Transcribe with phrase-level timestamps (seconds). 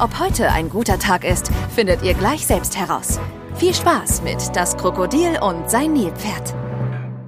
[0.00, 3.20] Ob heute ein guter Tag ist, findet ihr gleich selbst heraus.
[3.56, 6.54] Viel Spaß mit Das Krokodil und sein Nilpferd.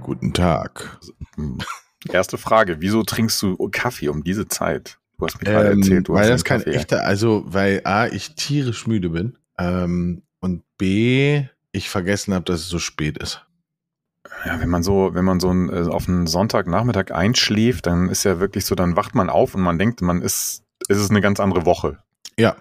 [0.03, 0.99] Guten Tag.
[2.11, 4.99] Erste Frage, wieso trinkst du Kaffee um diese Zeit?
[5.19, 6.75] Du hast mir gerade ähm, erzählt, du weil hast das kein Kaffee.
[6.75, 12.61] echter, also weil A, ich tierisch müde bin ähm, und B, ich vergessen habe, dass
[12.61, 13.45] es so spät ist.
[14.47, 18.25] Ja, wenn man so, wenn man so ein, äh, auf einen Sonntagnachmittag einschläft, dann ist
[18.25, 21.21] ja wirklich so, dann wacht man auf und man denkt, man ist, ist es eine
[21.21, 21.99] ganz andere Woche.
[22.39, 22.57] Ja,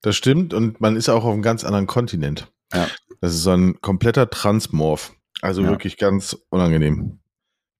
[0.00, 2.50] das stimmt und man ist auch auf einem ganz anderen Kontinent.
[2.72, 2.88] Ja.
[3.20, 5.14] Das ist so ein kompletter Transmorph.
[5.40, 5.70] Also ja.
[5.70, 7.20] wirklich ganz unangenehm.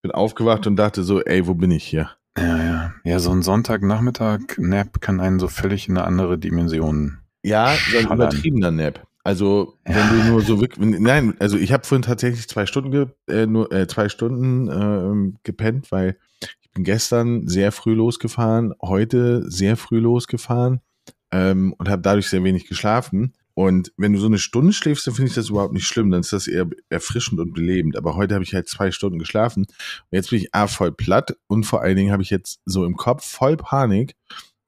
[0.02, 2.10] Bin aufgewacht und dachte so, ey, wo bin ich hier?
[2.36, 2.94] Ja, ja.
[3.04, 7.18] Ja, so ein Sonntagnachmittag-Nap kann einen so völlig in eine andere Dimension.
[7.42, 9.06] Ja, so ein übertriebener Nap.
[9.24, 9.94] Also, ja.
[9.94, 13.46] wenn du nur so wirklich, nein, also ich habe vorhin tatsächlich zwei Stunden, ge, äh,
[13.46, 16.16] nur äh, zwei Stunden äh, gepennt, weil
[16.72, 20.80] bin gestern sehr früh losgefahren, heute sehr früh losgefahren
[21.30, 23.34] ähm, und habe dadurch sehr wenig geschlafen.
[23.54, 26.10] Und wenn du so eine Stunde schläfst, dann finde ich das überhaupt nicht schlimm.
[26.10, 27.96] Dann ist das eher erfrischend und belebend.
[27.96, 29.64] Aber heute habe ich halt zwei Stunden geschlafen.
[29.64, 32.86] Und jetzt bin ich A, voll platt und vor allen Dingen habe ich jetzt so
[32.86, 34.16] im Kopf voll Panik,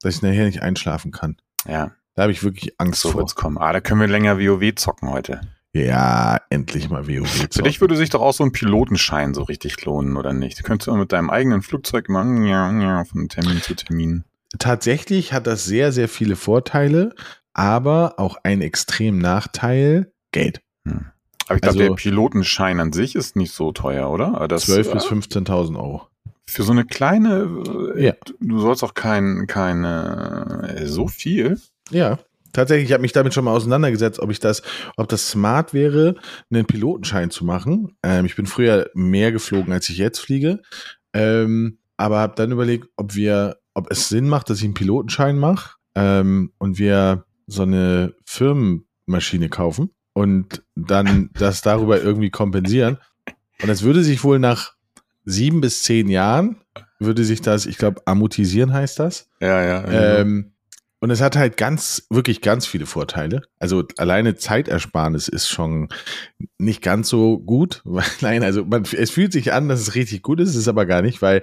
[0.00, 1.36] dass ich nachher nicht einschlafen kann.
[1.66, 1.92] Ja.
[2.14, 3.27] Da habe ich wirklich Angst so vor.
[3.34, 3.58] Kommen.
[3.58, 5.41] Ah, da können wir länger WoW zocken heute.
[5.75, 7.48] Ja, endlich mal WoW.
[7.50, 10.61] Für dich würde sich doch auch so ein Pilotenschein so richtig lohnen, oder nicht?
[10.61, 14.22] Du könntest du mit deinem eigenen Flugzeug machen, ja, ja, von Termin zu Termin.
[14.61, 17.12] Tatsächlich hat das sehr, sehr viele Vorteile,
[17.55, 20.62] aber auch ein extrem Nachteil, Geld.
[20.86, 21.06] Hm.
[21.47, 24.47] Aber ich glaube, also, der Pilotenschein an sich ist nicht so teuer, oder?
[24.47, 26.06] Das, 12.000 bis 15.000 Euro.
[26.47, 28.12] Für so eine kleine, äh, ja.
[28.39, 31.58] du sollst auch kein, keine, äh, so viel.
[31.91, 32.20] Ja,
[32.55, 34.63] tatsächlich, ich habe mich damit schon mal auseinandergesetzt, ob ich das,
[34.97, 36.15] ob das smart wäre,
[36.51, 37.97] einen Pilotenschein zu machen.
[38.03, 40.63] Ähm, ich bin früher mehr geflogen, als ich jetzt fliege.
[41.13, 45.39] Ähm, aber habe dann überlegt, ob wir, ob es Sinn macht, dass ich einen Pilotenschein
[45.39, 52.98] mache ähm, und wir so eine Firmenmaschine kaufen und dann das darüber irgendwie kompensieren.
[53.63, 54.73] Und es würde sich wohl nach
[55.25, 56.57] sieben bis zehn Jahren,
[56.98, 59.29] würde sich das, ich glaube, amortisieren heißt das.
[59.41, 59.83] Ja, ja.
[59.83, 60.21] Genau.
[60.21, 60.54] Ähm,
[61.05, 63.42] und es hat halt ganz, wirklich ganz viele Vorteile.
[63.59, 65.91] Also alleine Zeitersparnis ist schon
[66.57, 67.83] nicht ganz so gut.
[68.23, 71.03] Nein, also man, es fühlt sich an, dass es richtig gut ist, ist aber gar
[71.03, 71.42] nicht, weil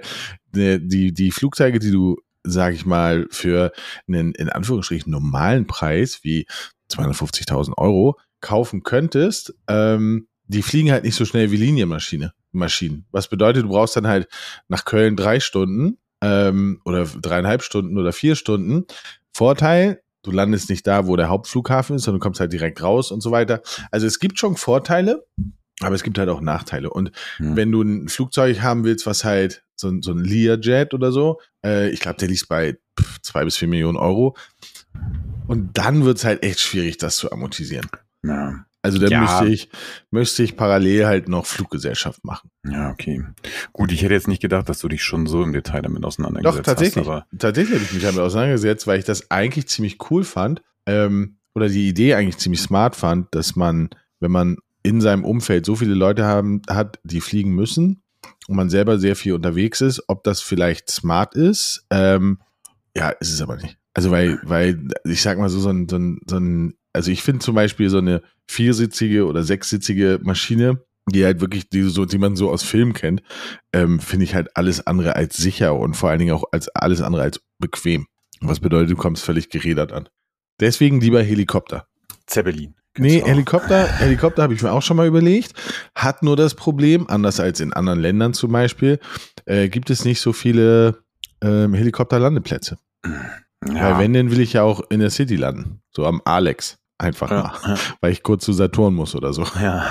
[0.56, 3.70] äh, die, die Flugzeuge, die du sage ich mal, für
[4.08, 6.46] einen in Anführungsstrichen normalen Preis wie
[6.90, 13.06] 250.000 Euro kaufen könntest, ähm, die fliegen halt nicht so schnell wie Linienmaschine, Maschinen.
[13.12, 14.26] Was bedeutet, du brauchst dann halt
[14.66, 18.86] nach Köln drei Stunden ähm, oder dreieinhalb Stunden oder vier Stunden.
[19.32, 23.10] Vorteil, du landest nicht da, wo der Hauptflughafen ist, sondern du kommst halt direkt raus
[23.10, 23.62] und so weiter.
[23.90, 25.24] Also es gibt schon Vorteile,
[25.80, 26.90] aber es gibt halt auch Nachteile.
[26.90, 27.56] Und hm.
[27.56, 31.40] wenn du ein Flugzeug haben willst, was halt so, ein so ein Learjet oder so,
[31.64, 32.78] äh, ich glaube, der liegt bei
[33.22, 34.36] zwei bis vier Millionen Euro.
[35.48, 37.88] Und dann wird es halt echt schwierig, das zu amortisieren.
[38.24, 38.64] Ja.
[38.82, 39.20] Also dann ja.
[39.20, 39.68] müsste ich,
[40.10, 42.50] müsste ich parallel halt noch Fluggesellschaft machen.
[42.68, 43.24] Ja, okay.
[43.72, 46.58] Gut, ich hätte jetzt nicht gedacht, dass du dich schon so im Detail damit auseinandergesetzt
[46.58, 47.08] Doch, tatsächlich, hast.
[47.08, 50.62] Aber tatsächlich habe ich mich damit auseinandergesetzt, weil ich das eigentlich ziemlich cool fand.
[50.86, 55.64] Ähm, oder die Idee eigentlich ziemlich smart fand, dass man, wenn man in seinem Umfeld
[55.64, 58.02] so viele Leute haben, hat, die fliegen müssen
[58.48, 61.86] und man selber sehr viel unterwegs ist, ob das vielleicht smart ist.
[61.90, 62.40] Ähm,
[62.96, 63.78] ja, ist es aber nicht.
[63.94, 67.22] Also weil, weil ich sag mal so, so ein, so ein, so ein also ich
[67.22, 72.18] finde zum Beispiel so eine viersitzige oder sechssitzige Maschine, die halt wirklich, die, so, die
[72.18, 73.22] man so aus Filmen kennt,
[73.72, 77.00] ähm, finde ich halt alles andere als sicher und vor allen Dingen auch als alles
[77.00, 78.06] andere als bequem.
[78.40, 80.08] Was bedeutet, du kommst völlig gerädert an.
[80.60, 81.86] Deswegen lieber Helikopter.
[82.26, 82.74] Zeppelin.
[82.98, 85.54] Nee, Helikopter, Helikopter habe ich mir auch schon mal überlegt.
[85.94, 88.98] Hat nur das Problem, anders als in anderen Ländern zum Beispiel,
[89.46, 90.98] äh, gibt es nicht so viele
[91.40, 92.78] ähm, Helikopterlandeplätze.
[93.04, 93.74] Ja.
[93.74, 95.82] Weil wenn, dann will ich ja auch in der City landen.
[95.90, 96.78] So am Alex.
[97.02, 97.74] Einfach ja, mal.
[97.74, 97.78] Ja.
[98.00, 99.44] Weil ich kurz zu Saturn muss oder so.
[99.60, 99.90] Ja.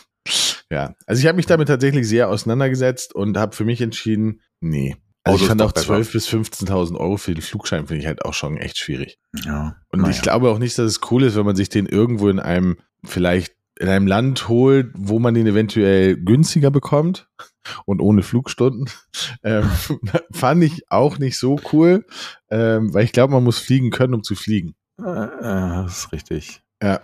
[0.70, 0.94] ja.
[1.06, 4.96] Also ich habe mich damit tatsächlich sehr auseinandergesetzt und habe für mich entschieden, nee.
[5.24, 8.32] Also ich fand auch 12.000 bis 15.000 Euro für den Flugschein finde ich halt auch
[8.32, 9.18] schon echt schwierig.
[9.44, 9.74] Ja.
[9.90, 12.38] Und ich glaube auch nicht, dass es cool ist, wenn man sich den irgendwo in
[12.38, 17.28] einem vielleicht in einem Land holt, wo man den eventuell günstiger bekommt
[17.84, 18.88] und ohne Flugstunden.
[19.42, 19.68] Ähm,
[20.32, 22.04] fand ich auch nicht so cool,
[22.50, 24.74] ähm, weil ich glaube, man muss fliegen können, um zu fliegen.
[24.98, 26.62] Äh, das ist richtig.
[26.82, 27.00] Ja.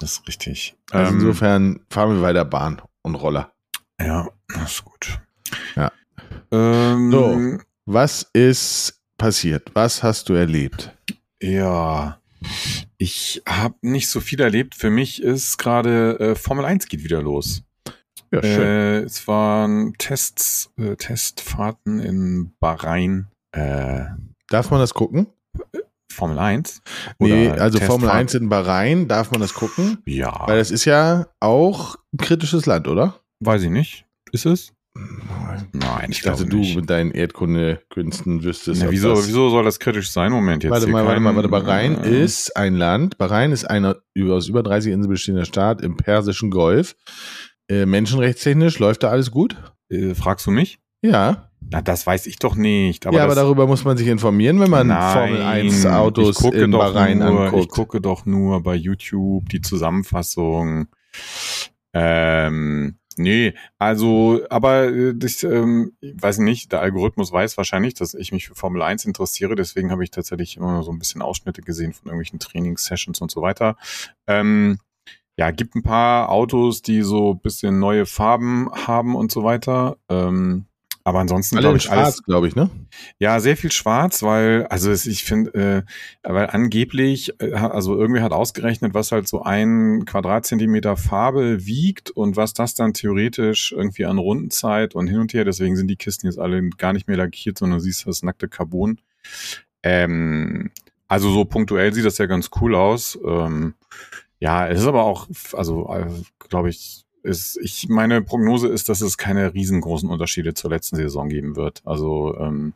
[0.00, 0.76] das ist richtig.
[0.90, 3.52] Also Ähm, insofern fahren wir weiter Bahn und Roller.
[4.00, 5.20] Ja, das ist gut.
[5.76, 5.90] Ja.
[6.50, 7.58] Ähm, So.
[7.86, 9.70] Was ist passiert?
[9.74, 10.96] Was hast du erlebt?
[11.42, 12.20] Ja,
[12.98, 14.74] ich habe nicht so viel erlebt.
[14.74, 17.62] Für mich ist gerade äh, Formel 1 geht wieder los.
[18.32, 23.28] Ja, Äh, es waren Tests, äh, Testfahrten in Bahrain.
[23.52, 24.04] Äh,
[24.48, 25.26] Darf man das gucken?
[26.12, 26.82] Formel 1?
[27.18, 28.18] Nee, Oder also Formel Testfahrten?
[28.20, 29.98] 1 in Bahrain, darf man das gucken?
[30.06, 33.14] Ja, Weil das ist ja auch ein kritisches Land, oder?
[33.40, 34.04] weiß ich nicht.
[34.30, 34.72] Ist es?
[35.72, 38.82] Nein, Ich dachte, du mit deinen Erdkundekünsten wüsstest.
[38.82, 40.32] Na, wieso, wieso soll das kritisch sein?
[40.32, 41.48] Moment, jetzt Warte mal, warte mal, warte.
[41.48, 43.16] Bahrain äh, ist ein Land.
[43.18, 46.94] Bahrain ist ein aus über 30 Inseln bestehender Staat im Persischen Golf.
[47.68, 49.56] Äh, menschenrechtstechnisch läuft da alles gut?
[49.88, 50.78] Äh, fragst du mich?
[51.00, 51.50] Ja.
[51.70, 53.06] Na, das weiß ich doch nicht.
[53.06, 56.42] Aber ja, aber darüber muss man sich informieren, wenn man Nein, Formel 1 Autos ich
[56.42, 57.68] gucke in doch Bahrain nur, Ich anguckt.
[57.70, 60.88] gucke doch nur bei YouTube die Zusammenfassung.
[61.94, 65.14] Ähm, nee, also, aber äh,
[65.44, 69.54] ähm, ich weiß nicht, der Algorithmus weiß wahrscheinlich, dass ich mich für Formel 1 interessiere,
[69.54, 73.42] deswegen habe ich tatsächlich immer so ein bisschen Ausschnitte gesehen von irgendwelchen Trainingssessions und so
[73.42, 73.76] weiter.
[74.26, 74.78] Ähm,
[75.38, 79.96] ja, gibt ein paar Autos, die so ein bisschen neue Farben haben und so weiter.
[80.08, 80.66] Ähm,
[81.04, 82.02] aber ansonsten glaube ich alles.
[82.02, 82.70] schwarz, glaube ich, ne?
[83.18, 85.84] Ja, sehr viel schwarz, weil, also es, ich finde,
[86.24, 92.10] äh, weil angeblich, äh, also irgendwer hat ausgerechnet, was halt so ein Quadratzentimeter Farbe wiegt
[92.10, 95.96] und was das dann theoretisch irgendwie an Rundenzeit und hin und her, deswegen sind die
[95.96, 99.00] Kisten jetzt alle gar nicht mehr lackiert, sondern du siehst das nackte Carbon.
[99.82, 100.70] Ähm,
[101.08, 103.18] also so punktuell sieht das ja ganz cool aus.
[103.26, 103.74] Ähm,
[104.38, 106.06] ja, es ist aber auch, also äh,
[106.48, 111.28] glaube ich, ist, ich meine Prognose ist, dass es keine riesengroßen Unterschiede zur letzten Saison
[111.28, 111.80] geben wird.
[111.84, 112.74] Also ähm,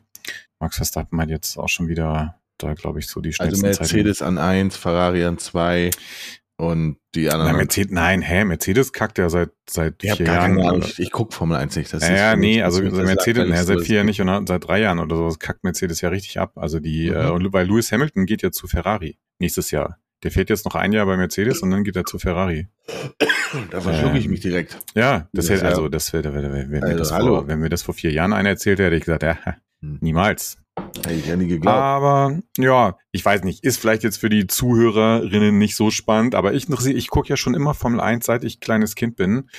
[0.59, 4.21] Max Verstappen hat jetzt auch schon wieder da, glaube ich, so die Also schnellsten Mercedes
[4.21, 5.91] an 1, Ferrari an 2
[6.59, 7.35] und die Zeiten.
[7.35, 7.51] anderen.
[7.51, 10.55] Na, Mercedes, nein, hä, Mercedes kackt ja seit seit ich vier Jahren.
[10.57, 11.93] keine Ich, ich gucke Formel 1 nicht.
[11.93, 14.79] Das Ja, ist ja, nee, also Mercedes, naja, seit vier es nicht und seit drei
[14.81, 16.53] Jahren oder so kackt Mercedes ja richtig ab.
[16.57, 17.15] Also die, Mhm.
[17.45, 19.99] äh, weil Lewis Hamilton geht ja zu Ferrari nächstes Jahr.
[20.23, 22.67] Der fährt jetzt noch ein Jahr bei Mercedes und dann geht er zu Ferrari.
[23.71, 24.77] Da verschlucke ich ähm, mich direkt.
[24.95, 27.83] Ja, das Das hätte, also das wäre, wenn, wenn, mir Also, vor, wenn mir das
[27.83, 29.37] vor vier Jahren einer erzählt hätte, hätte ich gesagt, ja,
[29.81, 29.99] Hm.
[30.01, 30.57] niemals.
[30.97, 31.77] Hätte ich ja nie geglaubt.
[31.77, 36.53] Aber ja, ich weiß nicht, ist vielleicht jetzt für die Zuhörerinnen nicht so spannend, aber
[36.53, 39.49] ich ich gucke ja schon immer Formel 1, seit ich kleines Kind bin.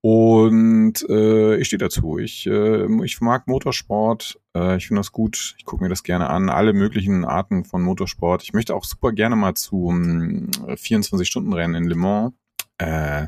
[0.00, 2.18] Und äh, ich stehe dazu.
[2.18, 4.38] Ich, äh, ich mag Motorsport.
[4.54, 5.56] Äh, ich finde das gut.
[5.58, 6.50] Ich gucke mir das gerne an.
[6.50, 8.42] Alle möglichen Arten von Motorsport.
[8.44, 12.32] Ich möchte auch super gerne mal zum 24-Stunden-Rennen in Le Mans.
[12.78, 13.26] Äh,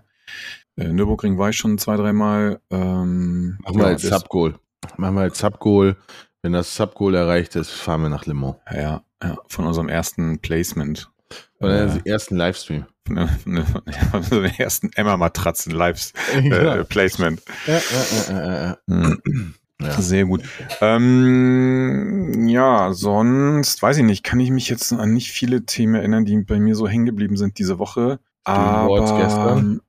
[0.76, 2.60] äh, Nürburgring war ich schon zwei, dreimal.
[2.70, 4.54] Ähm, Machen wir ja, als Subgoal.
[4.96, 5.96] Machen wir als Subgoal.
[6.42, 8.56] Wenn das Subgoal erreicht ist, fahren wir nach Le Mans.
[8.72, 11.10] Ja, ja, von unserem ersten Placement.
[11.58, 12.86] Von Äh, dem ersten Livestream.
[13.06, 16.84] von, von, von, von unserem ersten Emma-Matratzen Lives äh.
[16.84, 17.42] Placement.
[17.66, 17.80] Ja, ja,
[18.28, 18.78] ja, ja, ja.
[18.88, 19.92] Hm, Ja.
[19.98, 20.42] Sehr gut.
[20.82, 26.26] Ähm, ja, sonst weiß ich nicht, kann ich mich jetzt an nicht viele Themen erinnern,
[26.26, 28.20] die bei mir so hängen geblieben sind diese Woche.
[28.44, 29.80] Awards Aber gestern?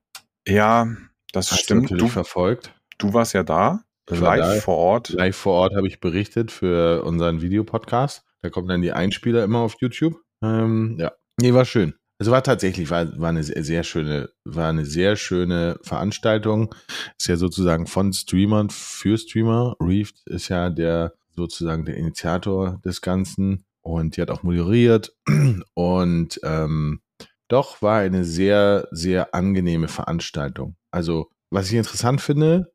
[0.48, 0.86] ja,
[1.32, 1.90] das Hast stimmt.
[1.90, 2.72] Du, verfolgt.
[2.96, 4.60] du warst ja da, war live da.
[4.62, 5.10] vor Ort.
[5.10, 8.24] Live vor Ort habe ich berichtet für unseren Videopodcast.
[8.40, 10.16] Da kommen dann die Einspieler immer auf YouTube.
[10.42, 11.12] Ähm, ja,
[11.42, 11.94] nee, war schön.
[12.18, 16.72] Also war tatsächlich war, war eine sehr, sehr schöne, war eine sehr schöne Veranstaltung.
[17.18, 19.74] Ist ja sozusagen von Streamern für Streamer.
[19.80, 25.16] Reefed ist ja der sozusagen der Initiator des Ganzen und die hat auch moderiert
[25.74, 27.00] und ähm,
[27.48, 30.76] doch war eine sehr, sehr angenehme Veranstaltung.
[30.92, 32.72] Also was ich interessant finde,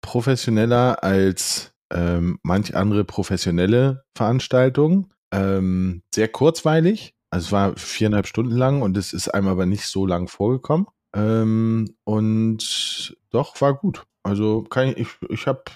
[0.00, 5.12] professioneller als ähm, manch andere professionelle Veranstaltungen.
[5.32, 7.15] Ähm, sehr kurzweilig.
[7.30, 10.86] Also es war viereinhalb Stunden lang und es ist einem aber nicht so lang vorgekommen.
[11.14, 14.04] Ähm, und doch, war gut.
[14.22, 15.70] Also kann ich, ich, ich hab,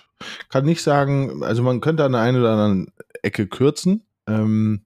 [0.49, 2.93] kann nicht sagen, also man könnte an der einen oder anderen
[3.23, 4.83] Ecke kürzen, ähm,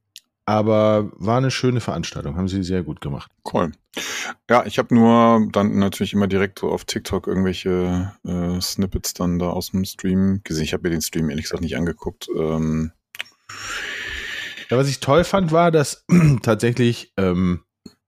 [0.46, 3.30] aber war eine schöne Veranstaltung, haben sie sehr gut gemacht.
[3.50, 3.72] Cool.
[4.50, 9.38] Ja, ich habe nur dann natürlich immer direkt so auf TikTok irgendwelche äh, Snippets dann
[9.38, 10.64] da aus dem Stream gesehen.
[10.64, 12.28] Ich habe mir den Stream ehrlich gesagt nicht angeguckt.
[12.36, 12.92] Ähm,
[14.70, 16.04] Ja, was ich toll fand, war, dass
[16.42, 17.64] tatsächlich ähm,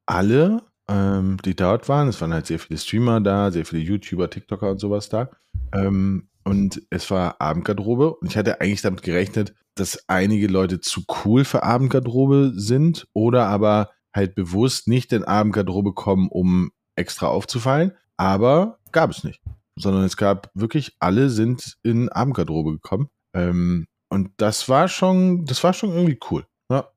[0.06, 4.30] alle, ähm, die dort waren, es waren halt sehr viele Streamer da, sehr viele YouTuber,
[4.30, 5.30] TikToker und sowas da.
[5.72, 11.02] Ähm, und es war Abendgarderobe und ich hatte eigentlich damit gerechnet, dass einige Leute zu
[11.24, 17.92] cool für Abendgarderobe sind oder aber halt bewusst nicht in Abendgarderobe kommen, um extra aufzufallen.
[18.16, 19.42] Aber gab es nicht.
[19.78, 23.08] Sondern es gab wirklich, alle sind in Abendgarderobe gekommen.
[23.34, 26.46] Ähm, und das war schon, das war schon irgendwie cool.
[26.70, 26.88] Ja.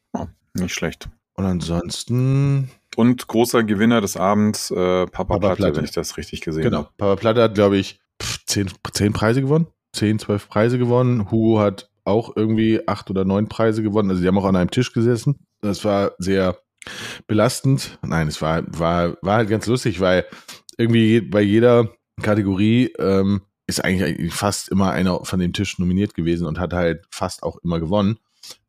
[0.53, 1.09] nicht schlecht.
[1.35, 5.75] Und ansonsten, Und großer Gewinner des Abends, äh, Papa, Papa Platte, Platte.
[5.77, 6.77] wenn ich das richtig gesehen Genau.
[6.79, 6.89] habe.
[6.97, 7.99] Papa Platte hat, glaube ich,
[8.45, 9.67] zehn, zehn Preise gewonnen.
[9.95, 11.31] Zehn, zwölf Preise gewonnen.
[11.31, 14.09] Hugo hat auch irgendwie acht oder neun Preise gewonnen.
[14.09, 15.39] Also die haben auch an einem Tisch gesessen.
[15.61, 16.57] Das war sehr
[17.27, 17.99] belastend.
[18.01, 20.25] Nein, es war, war, war halt ganz lustig, weil
[20.77, 21.89] irgendwie bei jeder
[22.21, 27.05] Kategorie ähm, ist eigentlich fast immer einer von dem Tisch nominiert gewesen und hat halt
[27.09, 28.17] fast auch immer gewonnen.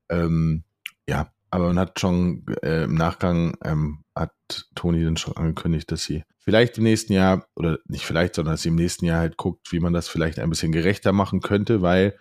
[0.09, 0.63] Ähm,
[1.09, 4.33] ja, aber man hat schon äh, im Nachgang ähm, hat
[4.75, 8.63] Toni dann schon angekündigt, dass sie vielleicht im nächsten Jahr, oder nicht vielleicht, sondern dass
[8.63, 11.83] sie im nächsten Jahr halt guckt, wie man das vielleicht ein bisschen gerechter machen könnte,
[11.83, 12.17] weil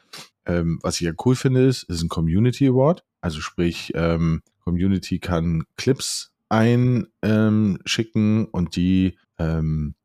[0.45, 3.03] ähm, was ich ja cool finde, ist, es ist ein Community Award.
[3.21, 9.95] Also sprich, ähm, Community kann Clips einschicken ähm, und die ähm,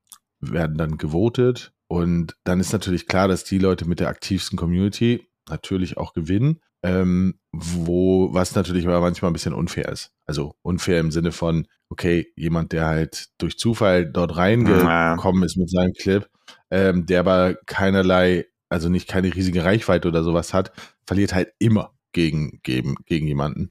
[0.41, 1.74] werden dann gewotet.
[1.89, 6.61] Und dann ist natürlich klar, dass die Leute mit der aktivsten Community natürlich auch gewinnen.
[6.83, 10.13] Ähm, wo, was natürlich aber manchmal ein bisschen unfair ist.
[10.27, 15.71] Also unfair im Sinne von, okay, jemand, der halt durch Zufall dort reingekommen ist mit
[15.71, 16.29] seinem Clip,
[16.71, 20.73] ähm, der aber keinerlei, also nicht keine riesige Reichweite oder sowas hat,
[21.07, 23.71] verliert halt immer gegen, gegen, gegen jemanden.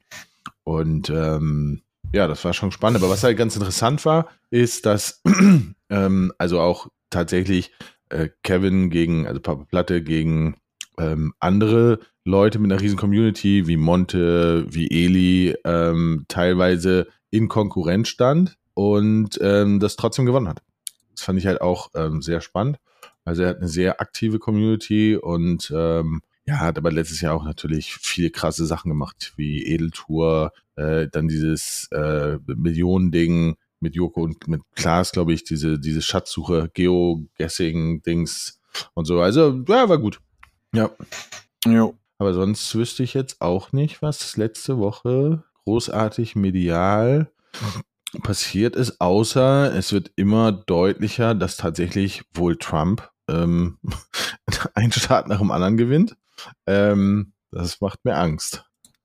[0.64, 3.00] Und ähm, ja, das war schon spannend.
[3.00, 5.22] Aber was halt ganz interessant war, ist, dass
[5.90, 7.72] ähm, also auch tatsächlich
[8.14, 10.56] äh, Kevin gegen, also Papa Platte gegen
[10.98, 18.08] ähm, andere Leute mit einer riesen Community wie Monte, wie Eli, ähm, teilweise in Konkurrenz
[18.08, 20.62] stand und ähm, das trotzdem gewonnen hat.
[21.14, 22.78] Das fand ich halt auch ähm, sehr spannend.
[23.24, 27.44] Also er hat eine sehr aktive Community und ähm, ja, hat aber letztes Jahr auch
[27.44, 34.48] natürlich viele krasse Sachen gemacht, wie Edeltour, äh, dann dieses äh, Millionending mit Joko und
[34.48, 38.60] mit Klaas, glaube ich, diese, diese Schatzsuche, Geoguessing-Dings
[38.94, 39.20] und so.
[39.20, 40.20] Also, ja, war gut.
[40.74, 40.90] Ja.
[41.64, 41.94] Jo.
[42.18, 47.30] Aber sonst wüsste ich jetzt auch nicht, was letzte Woche großartig medial
[48.22, 53.78] passiert ist, außer es wird immer deutlicher, dass tatsächlich wohl Trump ähm,
[54.74, 56.16] einen Staat nach dem anderen gewinnt.
[56.66, 58.64] Ähm, das macht mir Angst.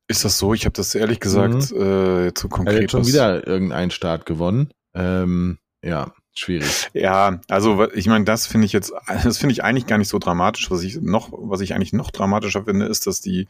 [0.10, 0.56] Ist das so?
[0.56, 2.84] Ich habe das ehrlich gesagt äh, zu Er konkret.
[2.84, 4.72] hat schon wieder irgendeinen Staat gewonnen.
[4.96, 6.89] Ähm, ja, schwierig.
[6.94, 8.92] Ja, also ich meine, das finde ich jetzt,
[9.24, 10.72] das finde ich eigentlich gar nicht so dramatisch.
[10.72, 13.48] Was ich noch, was ich eigentlich noch dramatischer finde, ist, dass die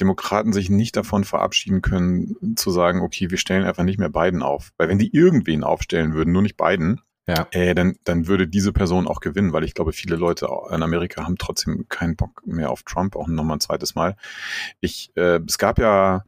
[0.00, 4.42] Demokraten sich nicht davon verabschieden können, zu sagen, okay, wir stellen einfach nicht mehr Biden
[4.42, 4.72] auf.
[4.78, 7.46] Weil wenn die irgendwen aufstellen würden, nur nicht Biden, Ja.
[7.52, 11.24] äh, dann, dann würde diese Person auch gewinnen, weil ich glaube, viele Leute in Amerika
[11.24, 14.16] haben trotzdem keinen Bock mehr auf Trump, auch nochmal ein zweites Mal.
[14.80, 16.24] Ich, äh, es gab ja,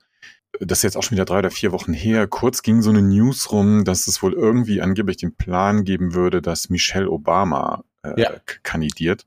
[0.60, 3.02] das ist jetzt auch schon wieder drei oder vier Wochen her, kurz ging so eine
[3.02, 8.20] News rum, dass es wohl irgendwie angeblich den Plan geben würde, dass Michelle Obama äh,
[8.20, 8.30] Ja.
[8.62, 9.26] kandidiert.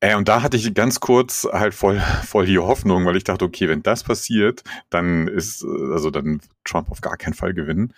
[0.00, 3.44] Äh, und da hatte ich ganz kurz halt voll, voll die Hoffnung, weil ich dachte,
[3.44, 7.94] okay, wenn das passiert, dann ist, äh, also dann Trump auf gar keinen Fall gewinnen.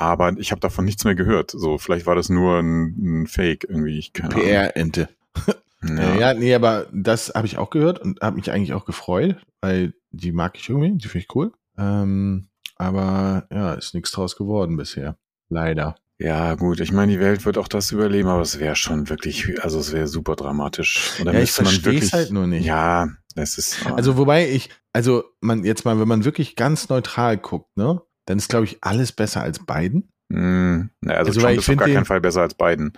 [0.00, 1.50] Aber ich habe davon nichts mehr gehört.
[1.50, 4.10] So, vielleicht war das nur ein, ein Fake irgendwie.
[4.12, 5.08] PR-Ente.
[5.46, 5.54] Ja.
[5.82, 6.14] Ja.
[6.14, 9.94] ja, nee, aber das habe ich auch gehört und habe mich eigentlich auch gefreut, weil
[10.10, 11.52] die mag ich irgendwie, die finde ich cool.
[11.78, 15.16] Ähm, aber ja, ist nichts draus geworden bisher.
[15.48, 15.94] Leider.
[16.18, 19.64] Ja, gut, ich meine, die Welt wird auch das überleben, aber es wäre schon wirklich,
[19.64, 21.14] also es wäre super dramatisch.
[21.24, 22.66] Dann Ja, ich verstehe es halt nur nicht.
[22.66, 23.86] Ja, es ist.
[23.86, 28.38] Also wobei ich, also man jetzt mal, wenn man wirklich ganz neutral guckt, ne, dann
[28.38, 30.10] ist glaube ich alles besser als Biden.
[30.28, 32.92] mh, na, also, also, Trump ich ist auf gar den- keinen Fall besser als Biden.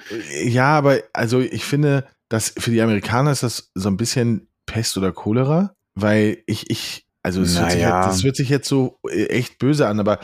[0.44, 4.96] Ja, aber also ich finde, dass für die Amerikaner ist das so ein bisschen Pest
[4.96, 7.96] oder Cholera, weil ich, ich, also es hört sich Naja.
[8.06, 10.18] jetzt, das hört sich jetzt so äh, echt böse an, aber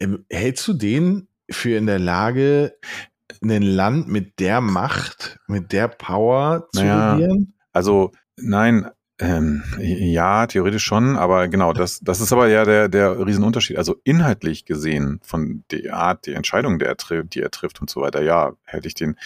[0.00, 2.76] ähm, hältst du den für in der Lage,
[3.42, 7.12] ein Land mit der Macht, mit der Power zu Naja.
[7.14, 7.54] regieren?
[7.72, 8.88] Also, nein,
[9.18, 13.78] ähm, ja, theoretisch schon, aber genau, das, das ist aber ja der, der Riesenunterschied.
[13.78, 17.88] Also inhaltlich gesehen von der Art, die Entscheidung, der er trifft, die er trifft und
[17.88, 19.16] so weiter, ja, hätte ich den.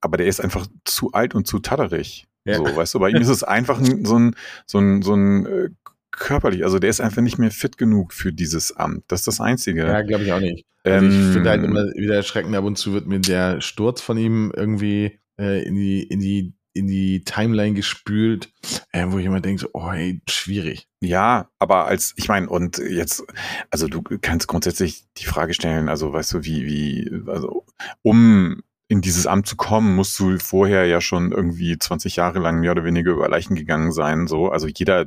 [0.00, 2.26] Aber der ist einfach zu alt und zu tatterig.
[2.44, 2.56] Ja.
[2.56, 4.34] So, weißt du, bei ihm ist es einfach ein- so ein,
[4.66, 5.68] so ein, so ein äh,
[6.10, 9.04] körperlich, also der ist einfach nicht mehr fit genug für dieses Amt.
[9.08, 9.86] Das ist das Einzige.
[9.86, 10.66] Ja, glaube ich auch nicht.
[10.82, 14.00] Also ich Ähm, finde halt immer wieder erschreckend, ab und zu wird mir der Sturz
[14.00, 18.52] von ihm irgendwie äh, in die, in die, in die Timeline gespült,
[18.92, 20.88] äh, wo ich immer denke, so, oh, ey, schwierig.
[21.00, 23.24] Ja, aber als, ich meine, und jetzt,
[23.70, 27.64] also du kannst grundsätzlich die Frage stellen, also weißt du, wie, wie, also
[28.02, 32.60] um in dieses Amt zu kommen, musst du vorher ja schon irgendwie 20 Jahre lang
[32.60, 34.50] mehr oder weniger über Leichen gegangen sein, so.
[34.50, 35.06] Also jeder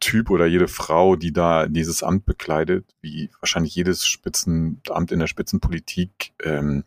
[0.00, 5.26] Typ oder jede Frau, die da dieses Amt bekleidet, wie wahrscheinlich jedes Spitzenamt in der
[5.26, 6.84] Spitzenpolitik, ähm,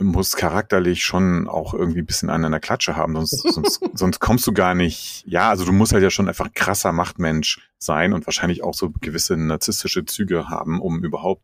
[0.00, 4.46] muss charakterlich schon auch irgendwie ein bisschen an einer Klatsche haben, sonst, sonst, sonst kommst
[4.46, 5.24] du gar nicht.
[5.26, 8.74] Ja, also du musst halt ja schon einfach ein krasser Machtmensch sein und wahrscheinlich auch
[8.74, 11.42] so gewisse narzisstische Züge haben, um überhaupt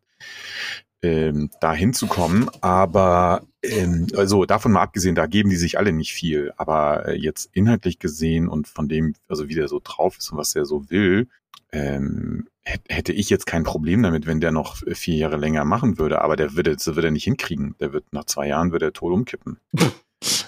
[1.01, 2.49] ähm, da hinzukommen.
[2.61, 6.51] Aber ähm, also davon mal abgesehen, da geben die sich alle nicht viel.
[6.57, 10.37] Aber äh, jetzt inhaltlich gesehen und von dem, also wie der so drauf ist und
[10.37, 11.27] was der so will,
[11.71, 16.21] ähm, hätte ich jetzt kein Problem damit, wenn der noch vier Jahre länger machen würde.
[16.21, 17.75] Aber der würde, das würde er nicht hinkriegen.
[17.79, 19.59] Der wird nach zwei Jahren wird er tot umkippen.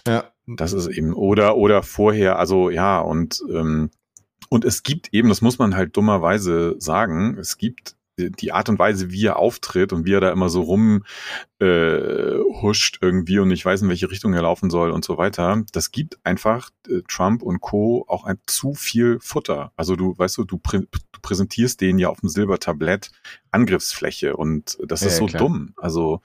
[0.08, 0.32] Ja.
[0.48, 2.40] Das ist eben oder oder vorher.
[2.40, 3.92] Also ja und ähm,
[4.50, 8.80] und es gibt eben, das muss man halt dummerweise sagen, es gibt die Art und
[8.80, 11.04] Weise, wie er auftritt und wie er da immer so rum
[11.60, 15.64] äh, huscht irgendwie und ich weiß, in welche Richtung er laufen soll und so weiter,
[15.72, 18.06] das gibt einfach äh, Trump und Co.
[18.08, 19.72] auch ein zu viel Futter.
[19.76, 23.12] Also du, weißt du, du, prä du präsentierst denen ja auf dem Silbertablett
[23.52, 25.42] Angriffsfläche und das ja, ist so klar.
[25.42, 25.74] dumm.
[25.78, 26.22] Also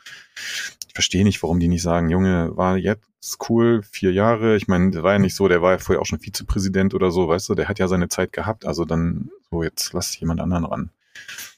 [0.86, 4.56] ich verstehe nicht, warum die nicht sagen, Junge, war jetzt cool, vier Jahre.
[4.56, 7.10] Ich meine, der war ja nicht so, der war ja vorher auch schon Vizepräsident oder
[7.10, 8.66] so, weißt du, der hat ja seine Zeit gehabt.
[8.66, 10.90] Also dann, so, jetzt lass jemand anderen ran.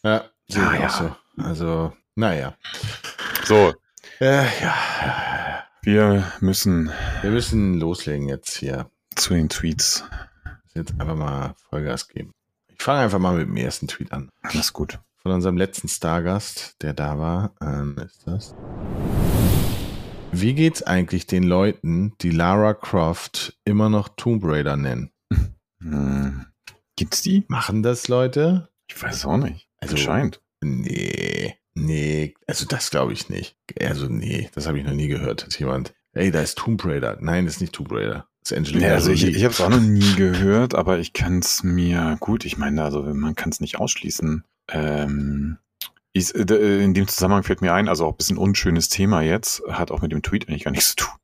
[0.03, 0.89] Ja, ja, ja.
[0.91, 1.17] So.
[1.43, 2.57] Also, naja.
[3.45, 3.75] So.
[4.21, 5.65] Äh, ja.
[5.83, 6.91] Wir müssen.
[7.23, 8.91] Wir müssen loslegen jetzt hier.
[9.15, 10.05] Zu den Tweets.
[10.75, 12.33] Jetzt einfach mal Vollgas geben.
[12.69, 14.31] Ich fange einfach mal mit dem ersten Tweet an.
[14.43, 14.99] Alles gut.
[15.23, 18.55] Von unserem letzten Stargast, der da war, ähm, ist das.
[20.33, 25.13] Wie geht's eigentlich den Leuten, die Lara Croft immer noch Tomb Raider nennen?
[25.81, 26.47] Hm.
[26.97, 27.45] Gibt's die?
[27.49, 28.69] Machen das Leute?
[28.95, 29.69] Ich weiß auch nicht.
[29.79, 30.41] Also, Anscheinend.
[30.61, 33.57] Nee, nee, also das glaube ich nicht.
[33.81, 37.19] Also nee, das habe ich noch nie gehört, dass jemand, ey, da ist Tomb Raider.
[37.21, 38.29] Nein, das ist nicht Tomb Raider.
[38.43, 41.13] Das ist Angelina ja, also ich, ich habe es auch noch nie gehört, aber ich
[41.13, 44.45] kann es mir, gut, ich meine, also man kann es nicht ausschließen.
[44.69, 45.59] Ähm,
[46.17, 49.63] ich, äh, in dem Zusammenhang fällt mir ein, also auch ein bisschen unschönes Thema jetzt,
[49.69, 51.15] hat auch mit dem Tweet eigentlich gar nichts zu tun.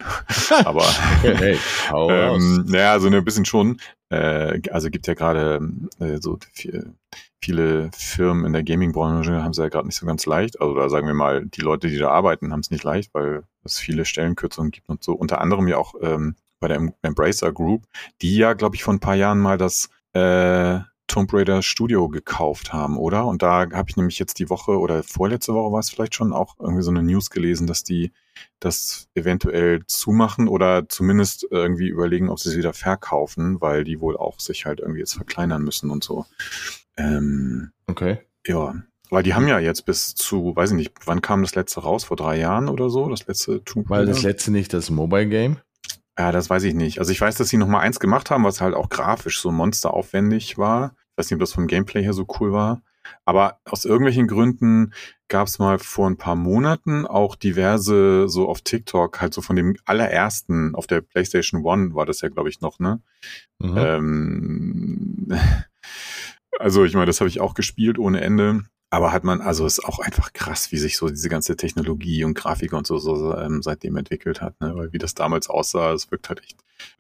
[0.65, 0.85] Aber
[1.23, 1.57] hey,
[1.95, 3.81] ähm, naja, also ein bisschen schon.
[4.09, 5.61] Äh, also gibt ja gerade
[6.01, 6.93] äh, so viel,
[7.41, 10.61] viele Firmen in der Gaming-Branche haben es ja gerade nicht so ganz leicht.
[10.61, 13.45] Also da sagen wir mal, die Leute, die da arbeiten, haben es nicht leicht, weil
[13.63, 15.13] es viele Stellenkürzungen gibt und so.
[15.13, 17.85] Unter anderem ja auch ähm, bei der Embracer Group,
[18.23, 22.73] die ja, glaube ich, vor ein paar Jahren mal das äh, Tomb Raider Studio gekauft
[22.73, 23.27] haben, oder?
[23.27, 26.33] Und da habe ich nämlich jetzt die Woche oder vorletzte Woche war es vielleicht schon
[26.33, 28.13] auch irgendwie so eine News gelesen, dass die
[28.61, 34.17] das eventuell zumachen oder zumindest irgendwie überlegen, ob sie es wieder verkaufen, weil die wohl
[34.17, 36.27] auch sich halt irgendwie jetzt verkleinern müssen und so.
[36.97, 38.21] Ähm, okay.
[38.47, 38.75] Ja,
[39.11, 42.05] weil die haben ja jetzt bis zu, weiß ich nicht, wann kam das letzte raus?
[42.05, 43.09] Vor drei Jahren oder so?
[43.09, 44.07] Das letzte Tomb Raider?
[44.07, 45.57] Weil das letzte nicht das Mobile Game?
[46.17, 46.99] Ja, das weiß ich nicht.
[46.99, 49.51] Also ich weiß, dass sie noch mal eins gemacht haben, was halt auch grafisch so
[49.51, 50.95] monsteraufwendig war.
[51.21, 52.83] Ich weiß nicht, ob das vom Gameplay her so cool war.
[53.25, 54.95] Aber aus irgendwelchen Gründen
[55.29, 59.57] gab es mal vor ein paar Monaten auch diverse so auf TikTok, halt so von
[59.57, 63.03] dem allerersten, auf der PlayStation One war das ja, glaube ich, noch, ne?
[63.59, 63.77] Mhm.
[63.77, 65.29] Ähm,
[66.59, 68.63] also ich meine, das habe ich auch gespielt ohne Ende.
[68.93, 72.35] Aber hat man, also ist auch einfach krass, wie sich so diese ganze Technologie und
[72.35, 74.75] Grafik und so, so ähm, seitdem entwickelt hat, ne?
[74.75, 76.57] Weil wie das damals aussah, es wirkt halt echt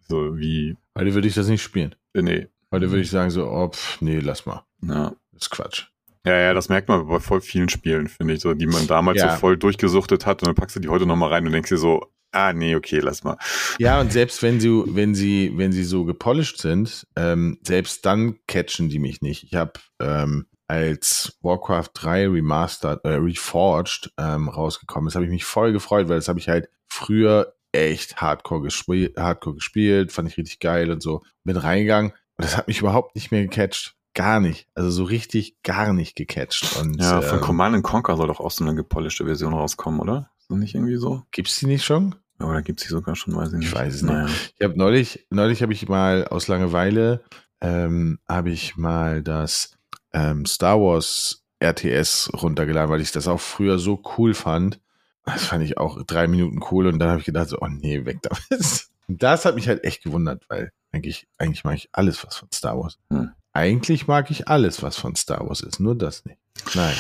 [0.09, 0.76] so wie.
[0.96, 1.96] Heute würde ich das nicht spielen.
[2.14, 2.48] Äh, nee.
[2.72, 4.64] Heute würde ich sagen so, oh, pff, nee, lass mal.
[4.83, 5.12] Ja.
[5.33, 5.87] Das ist Quatsch.
[6.24, 9.18] Ja, ja, das merkt man bei voll vielen Spielen, finde ich, so, die man damals
[9.18, 9.33] ja.
[9.33, 11.78] so voll durchgesuchtet hat und dann packst du die heute nochmal rein und denkst dir
[11.78, 13.38] so, ah, nee, okay, lass mal.
[13.78, 18.38] Ja, und selbst wenn sie, wenn sie, wenn sie so gepolished sind, ähm, selbst dann
[18.46, 19.44] catchen die mich nicht.
[19.44, 25.44] Ich habe ähm, als Warcraft 3 Remastered, äh, Reforged ähm, rausgekommen ist, habe ich mich
[25.44, 30.37] voll gefreut, weil das habe ich halt früher echt hardcore, gespielt, hardcore gespielt, fand ich
[30.37, 31.22] richtig geil und so.
[31.44, 35.62] Bin reingegangen und das hat mich überhaupt nicht mehr gecatcht gar nicht, also so richtig
[35.62, 36.74] gar nicht gecatcht.
[36.81, 40.31] Und, ja, von ähm, Command Conquer soll doch auch so eine gepolischte Version rauskommen, oder?
[40.38, 41.22] Ist das nicht irgendwie so?
[41.33, 42.14] Gibt's die nicht schon?
[42.40, 43.68] Ja, oder gibt's die sogar schon, weiß ich nicht.
[43.68, 44.24] Ich weiß es naja.
[44.24, 44.55] nicht.
[44.57, 47.22] Ich habe neulich, neulich habe ich mal aus Langeweile,
[47.61, 49.76] ähm, habe ich mal das
[50.14, 54.81] ähm, Star Wars RTS runtergeladen, weil ich das auch früher so cool fand.
[55.26, 58.07] Das fand ich auch drei Minuten cool und dann habe ich gedacht, so, oh nee,
[58.07, 58.87] weg damit.
[59.11, 62.49] Und das hat mich halt echt gewundert, weil eigentlich, eigentlich mag ich alles, was von
[62.55, 62.96] Star Wars.
[63.12, 63.33] Hm.
[63.53, 66.38] Eigentlich mag ich alles, was von Star Wars ist, nur das nicht.
[66.77, 66.94] Nein.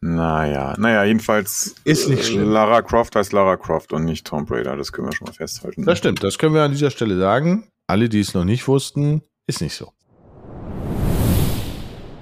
[0.00, 2.50] Naja, naja, jedenfalls ist nicht schlimm.
[2.50, 5.84] Lara Croft heißt Lara Croft und nicht Tomb Raider, das können wir schon mal festhalten.
[5.84, 7.68] Das stimmt, das können wir an dieser Stelle sagen.
[7.86, 9.92] Alle, die es noch nicht wussten, ist nicht so.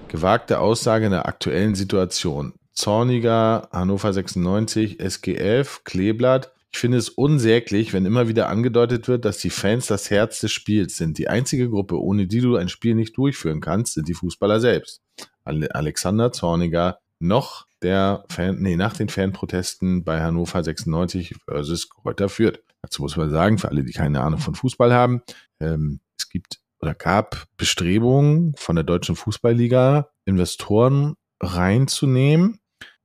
[0.09, 2.55] Gewagte Aussage in der aktuellen Situation.
[2.73, 9.39] Zorniger Hannover 96, SG11, Kleeblatt, ich finde es unsäglich, wenn immer wieder angedeutet wird, dass
[9.39, 11.19] die Fans das Herz des Spiels sind.
[11.19, 15.03] Die einzige Gruppe, ohne die du ein Spiel nicht durchführen kannst, sind die Fußballer selbst.
[15.45, 22.61] Alexander Zorniger noch der Fan, nee, nach den Fanprotesten bei Hannover 96 versus Kräuter Fürth.
[22.83, 25.23] Dazu muss man sagen, für alle, die keine Ahnung von Fußball haben,
[25.61, 32.61] ähm, es gibt oder gab Bestrebungen von der Deutschen Fußballliga, Investoren reinzunehmen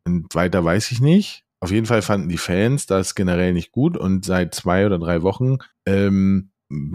[0.06, 1.45] Und weiter weiß ich nicht.
[1.60, 5.24] Auf jeden Fall fanden die Fans das generell nicht gut und seit zwei oder drei
[5.24, 6.52] Wochen ähm,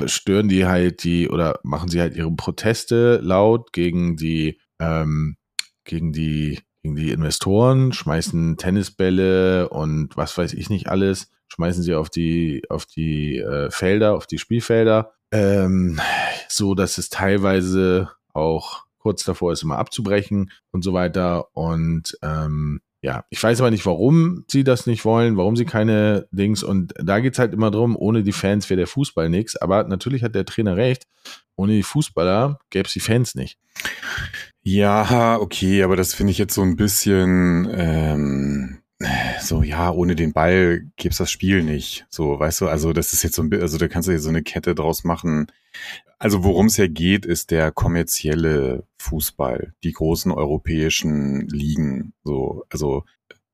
[0.07, 5.37] stören die halt die oder machen sie halt ihre Proteste laut gegen die ähm,
[5.85, 11.94] gegen die gegen die Investoren, schmeißen Tennisbälle und was weiß ich nicht alles, schmeißen sie
[11.94, 16.01] auf die auf die äh, Felder, auf die Spielfelder, ähm,
[16.49, 22.81] so dass es teilweise auch kurz davor ist, immer abzubrechen und so weiter und ähm,
[23.03, 26.63] ja, ich weiß aber nicht, warum sie das nicht wollen, warum sie keine Dings.
[26.63, 29.57] Und da geht's halt immer drum, ohne die Fans wäre der Fußball nichts.
[29.57, 31.05] Aber natürlich hat der Trainer recht,
[31.57, 33.59] ohne die Fußballer gäbe es die Fans nicht.
[34.63, 38.80] Ja, okay, aber das finde ich jetzt so ein bisschen ähm,
[39.41, 42.07] so, ja, ohne den Ball gäbe es das Spiel nicht.
[42.11, 44.29] So, weißt du, also das ist jetzt so ein also da kannst du jetzt so
[44.29, 45.47] eine Kette draus machen.
[46.19, 52.13] Also worum es ja geht, ist der kommerzielle Fußball, die großen europäischen Ligen.
[52.25, 53.05] So, also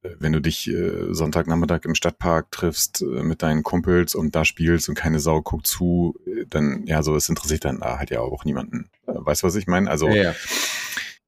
[0.02, 4.44] äh, wenn du dich äh, Sonntagnachmittag im Stadtpark triffst äh, mit deinen Kumpels und da
[4.44, 8.10] spielst und keine Sau guckt zu, äh, dann, ja, so, es interessiert dann da halt
[8.10, 8.90] ja auch niemanden.
[9.06, 9.88] Äh, weißt du, was ich meine?
[9.88, 10.34] Also, Ja, ja.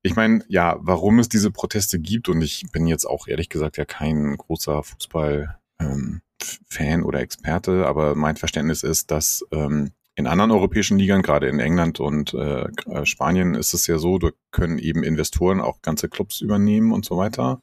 [0.09, 3.77] Ich meine, ja, warum es diese Proteste gibt und ich bin jetzt auch ehrlich gesagt
[3.77, 6.23] ja kein großer Fußball ähm,
[6.67, 11.61] Fan oder Experte, aber mein Verständnis ist, dass ähm, in anderen europäischen Ligern, gerade in
[11.61, 16.09] England und äh, äh, Spanien, ist es ja so, da können eben Investoren auch ganze
[16.09, 17.61] Clubs übernehmen und so weiter.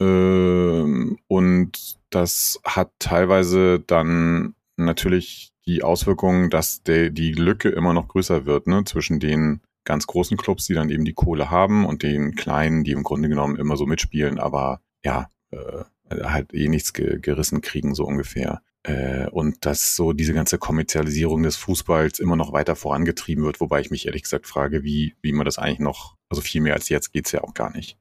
[0.00, 8.08] Ähm, und das hat teilweise dann natürlich die Auswirkung, dass der, die Lücke immer noch
[8.08, 12.02] größer wird, ne, zwischen den ganz großen Clubs, die dann eben die Kohle haben und
[12.02, 15.84] den kleinen, die im Grunde genommen immer so mitspielen, aber ja, äh,
[16.22, 18.62] halt eh nichts ge gerissen kriegen, so ungefähr.
[18.84, 23.80] Äh, und dass so diese ganze Kommerzialisierung des Fußballs immer noch weiter vorangetrieben wird, wobei
[23.80, 26.88] ich mich ehrlich gesagt frage, wie, wie man das eigentlich noch, also viel mehr als
[26.88, 27.96] jetzt geht's ja auch gar nicht.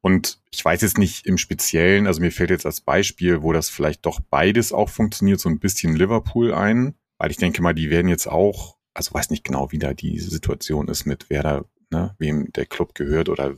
[0.00, 3.70] Und ich weiß jetzt nicht im Speziellen, also mir fällt jetzt als Beispiel, wo das
[3.70, 7.90] vielleicht doch beides auch funktioniert, so ein bisschen Liverpool ein, weil ich denke mal, die
[7.90, 11.64] werden jetzt auch, also weiß nicht genau, wie da die Situation ist mit wer da,
[11.90, 13.54] ne, wem der Club gehört oder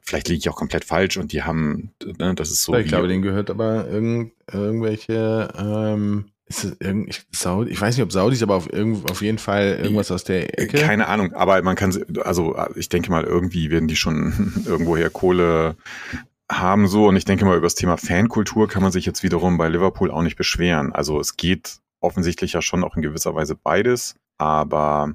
[0.00, 2.74] vielleicht liege ich auch komplett falsch und die haben, ne, das ist so.
[2.74, 7.96] ich glaube, denen gehört aber irgend, irgendwelche, ähm, ist es irgend, ich, Saudi, ich weiß
[7.96, 10.78] nicht, ob Saudis, aber auf, irgend, auf jeden Fall irgendwas aus der Ecke.
[10.78, 15.76] Keine Ahnung, aber man kann, also ich denke mal, irgendwie werden die schon irgendwoher Kohle
[16.50, 19.56] haben so und ich denke mal, über das Thema Fankultur kann man sich jetzt wiederum
[19.56, 20.92] bei Liverpool auch nicht beschweren.
[20.92, 25.14] Also es geht offensichtlich ja schon auch in gewisser Weise beides, aber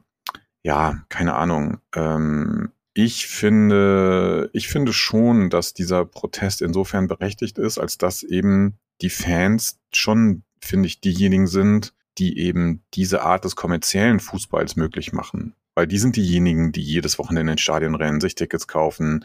[0.64, 1.80] ja, keine Ahnung.
[1.96, 8.80] Ähm, ich finde, ich finde schon, dass dieser Protest insofern berechtigt ist, als dass eben
[9.02, 15.14] die Fans schon, finde ich, diejenigen sind, die eben diese Art des kommerziellen Fußballs möglich
[15.14, 15.54] machen.
[15.76, 19.24] Weil die sind diejenigen, die jedes Wochenende in den Stadion rennen, sich Tickets kaufen,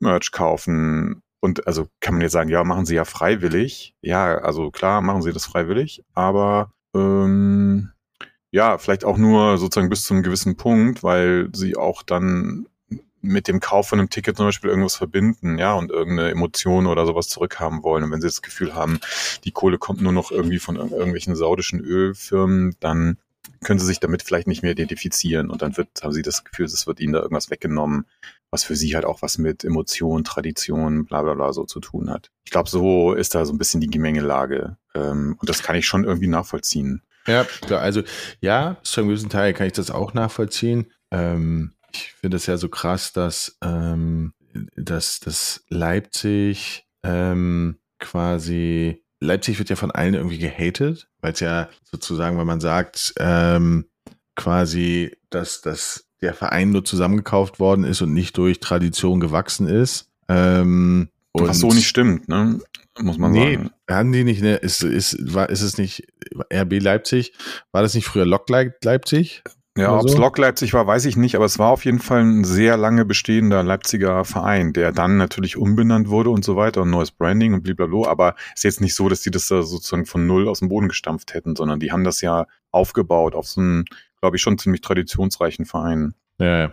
[0.00, 1.22] Merch kaufen.
[1.40, 3.94] Und also kann man jetzt sagen, ja, machen sie ja freiwillig.
[4.00, 7.92] Ja, also klar, machen sie das freiwillig, aber ähm,
[8.52, 12.66] ja, vielleicht auch nur sozusagen bis zu einem gewissen Punkt, weil sie auch dann
[13.22, 17.06] mit dem Kauf von einem Ticket zum Beispiel irgendwas verbinden, ja, und irgendeine Emotion oder
[17.06, 18.04] sowas zurückhaben wollen.
[18.04, 19.00] Und wenn sie das Gefühl haben,
[19.44, 23.16] die Kohle kommt nur noch irgendwie von ir- irgendwelchen saudischen Ölfirmen, dann
[23.64, 26.66] können sie sich damit vielleicht nicht mehr identifizieren und dann wird, haben sie das Gefühl,
[26.66, 28.06] es wird ihnen da irgendwas weggenommen,
[28.50, 32.10] was für sie halt auch was mit Emotion, Tradition, bla bla bla so zu tun
[32.10, 32.30] hat.
[32.44, 34.76] Ich glaube, so ist da so ein bisschen die Gemengelage.
[34.94, 37.02] Ähm, und das kann ich schon irgendwie nachvollziehen.
[37.26, 38.02] Ja, also
[38.40, 40.90] ja, zu einem gewissen Teil kann ich das auch nachvollziehen.
[41.10, 44.32] Ähm, ich finde es ja so krass, dass, ähm,
[44.76, 51.68] dass, dass Leipzig ähm, quasi, Leipzig wird ja von allen irgendwie gehatet, weil es ja
[51.84, 53.86] sozusagen, wenn man sagt, ähm,
[54.34, 60.10] quasi, dass, dass der Verein nur zusammengekauft worden ist und nicht durch Tradition gewachsen ist.
[60.28, 62.60] Ähm, und was so nicht stimmt, ne?
[63.00, 63.70] Muss man nee, sagen.
[63.88, 66.06] haben die nicht, ne, ist, ist, war, ist es nicht
[66.52, 67.32] RB Leipzig?
[67.72, 69.42] War das nicht früher Lok Leip- Leipzig?
[69.78, 70.18] Ja, ob es so?
[70.18, 73.06] Lok Leipzig war, weiß ich nicht, aber es war auf jeden Fall ein sehr lange
[73.06, 77.62] bestehender Leipziger Verein, der dann natürlich umbenannt wurde und so weiter und neues Branding und
[77.62, 78.06] blablabla.
[78.06, 80.68] Aber es ist jetzt nicht so, dass die das da sozusagen von null aus dem
[80.68, 83.86] Boden gestampft hätten, sondern die haben das ja aufgebaut auf so einen,
[84.20, 86.12] glaube ich, schon ziemlich traditionsreichen Verein.
[86.38, 86.72] Ja, ja.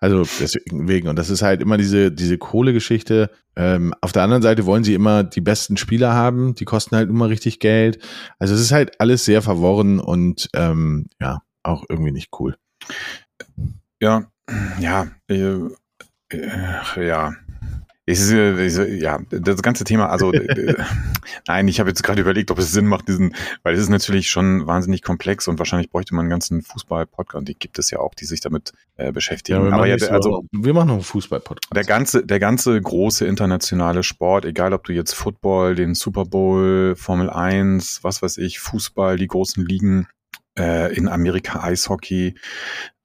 [0.00, 3.30] Also deswegen, und das ist halt immer diese, diese Kohlegeschichte.
[3.56, 7.10] Ähm, auf der anderen Seite wollen sie immer die besten Spieler haben, die kosten halt
[7.10, 7.98] immer richtig Geld.
[8.38, 12.56] Also es ist halt alles sehr verworren und ähm, ja, auch irgendwie nicht cool.
[14.00, 14.30] Ja,
[14.78, 15.58] ja, äh,
[16.32, 17.34] äh, ja.
[18.18, 20.32] Ist, ja, das ganze Thema, also
[21.46, 24.28] nein, ich habe jetzt gerade überlegt, ob es Sinn macht, diesen, weil es ist natürlich
[24.28, 28.14] schon wahnsinnig komplex und wahrscheinlich bräuchte man einen ganzen Fußball-Podcast, die gibt es ja auch,
[28.14, 29.66] die sich damit äh, beschäftigen.
[29.66, 31.74] Ja, Aber ja, so, also wir machen noch einen Fußball-Podcast.
[31.74, 36.96] der ganze, der ganze große internationale Sport, egal ob du jetzt Football, den Super Bowl,
[36.96, 40.08] Formel 1, was weiß ich, Fußball, die großen Ligen,
[40.58, 42.34] äh, in Amerika Eishockey,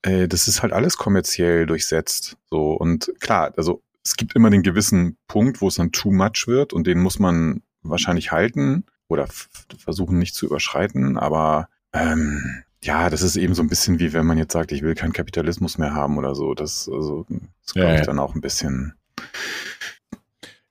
[0.02, 2.38] äh, das ist halt alles kommerziell durchsetzt.
[2.50, 6.46] So und klar, also es gibt immer den gewissen Punkt, wo es dann too much
[6.48, 9.28] wird und den muss man wahrscheinlich halten oder
[9.78, 14.28] versuchen nicht zu überschreiten, aber ähm, ja, das ist eben so ein bisschen wie wenn
[14.28, 16.54] man jetzt sagt, ich will keinen Kapitalismus mehr haben oder so.
[16.54, 17.26] Das, also,
[17.64, 18.06] das glaube Ja, ich ja.
[18.06, 18.94] dann auch ein bisschen.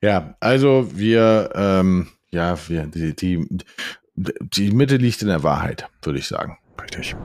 [0.00, 3.48] Ja, also wir, ähm, ja, wir, die, die,
[4.14, 6.58] die Mitte liegt in der Wahrheit, würde ich sagen.
[6.80, 7.16] Richtig.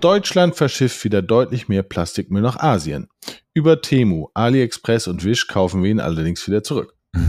[0.00, 3.08] Deutschland verschifft wieder deutlich mehr Plastikmüll nach Asien.
[3.56, 6.96] Über Temu, AliExpress und Wish kaufen wir ihn allerdings wieder zurück.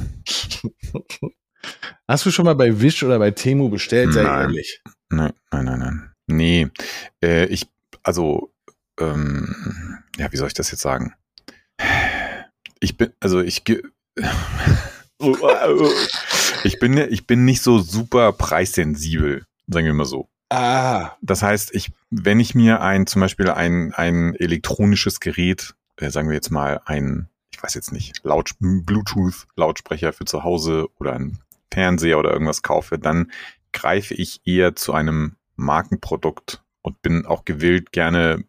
[2.07, 4.11] Hast du schon mal bei Wish oder bei Temu bestellt?
[4.13, 4.41] Sei Nein.
[4.49, 4.81] ehrlich.
[5.09, 6.11] Nein, nein, nein, nein.
[6.27, 6.67] Nee,
[7.23, 7.67] äh, ich,
[8.01, 8.51] also,
[8.99, 11.13] ähm, ja, wie soll ich das jetzt sagen?
[12.79, 13.61] Ich bin, also ich,
[16.63, 20.27] ich bin, ich bin nicht so super preissensibel, sagen wir mal so.
[20.49, 26.09] Ah, Das heißt, ich, wenn ich mir ein, zum Beispiel ein, ein elektronisches Gerät, äh,
[26.09, 31.13] sagen wir jetzt mal ein, ich weiß jetzt nicht, Laut, Bluetooth-Lautsprecher für zu Hause oder
[31.13, 31.39] ein
[31.71, 33.31] Fernseher oder irgendwas kaufe, dann
[33.73, 38.43] greife ich eher zu einem Markenprodukt und bin auch gewillt, gerne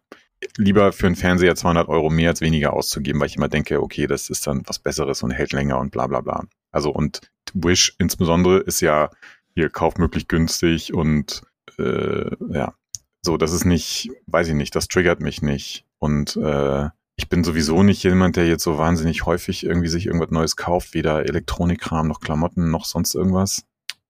[0.57, 4.07] lieber für einen Fernseher 200 Euro mehr als weniger auszugeben, weil ich immer denke, okay,
[4.07, 6.45] das ist dann was Besseres und hält länger und bla bla bla.
[6.71, 7.21] Also und
[7.53, 9.09] Wish insbesondere ist ja
[9.55, 11.41] hier kaufmöglich günstig und
[11.79, 12.73] äh, ja,
[13.21, 15.85] so, das ist nicht, weiß ich nicht, das triggert mich nicht.
[15.99, 20.29] Und äh, ich bin sowieso nicht jemand, der jetzt so wahnsinnig häufig irgendwie sich irgendwas
[20.29, 23.65] Neues kauft, weder Elektronikkram noch Klamotten noch sonst irgendwas.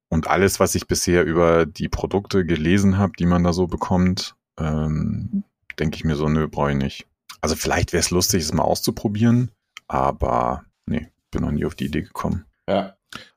[0.09, 4.35] Und alles, was ich bisher über die Produkte gelesen habe, die man da so bekommt,
[4.59, 5.43] ähm,
[5.79, 7.07] denke ich mir so, nö, brauche ich nicht.
[7.41, 9.51] Also vielleicht wäre es lustig, es mal auszuprobieren,
[9.87, 12.45] aber nee, bin noch nie auf die Idee gekommen.
[12.69, 12.93] ja.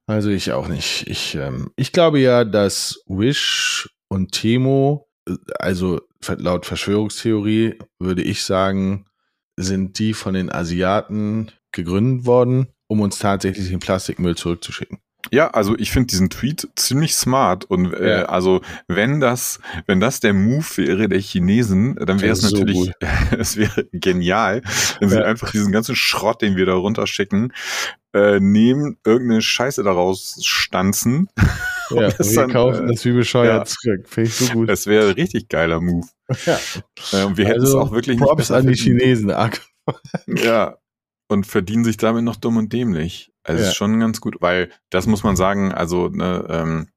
[0.06, 1.06] Also ich auch nicht.
[1.06, 6.00] Ich, ähm, ich glaube ja, dass Wish und Temo, äh, also
[6.36, 9.06] laut Verschwörungstheorie würde ich sagen,
[9.62, 14.98] sind die von den Asiaten gegründet worden, um uns tatsächlich den Plastikmüll zurückzuschicken.
[15.30, 18.24] Ja, also ich finde diesen Tweet ziemlich smart und äh, Ja.
[18.24, 22.90] also wenn das, wenn das der Move wäre der Chinesen, dann wäre es so natürlich,
[23.38, 24.62] es wäre genial,
[24.98, 25.24] wenn sie Ja.
[25.24, 27.52] einfach diesen ganzen Schrott, den wir da runterschicken,
[28.14, 31.28] äh, nehmen, irgendeine Scheiße daraus stanzen.
[31.90, 33.64] Ja, das wir dann, kaufen äh, das wie bescheuert ja.
[33.64, 34.08] zurück.
[34.08, 34.68] Finde ich so gut.
[34.68, 36.06] Das wäre ein richtig geiler Move.
[36.46, 36.58] Ja.
[37.12, 38.74] Äh, und wir hätten es Also, auch wirklich nicht Props an die.
[38.74, 39.32] Chinesen.
[40.26, 40.76] Ja.
[41.28, 43.32] Und verdienen sich damit noch dumm und dämlich.
[43.44, 43.68] Also Ja.
[43.68, 46.88] ist schon ganz gut, weil das muss man sagen, also ne, ähm,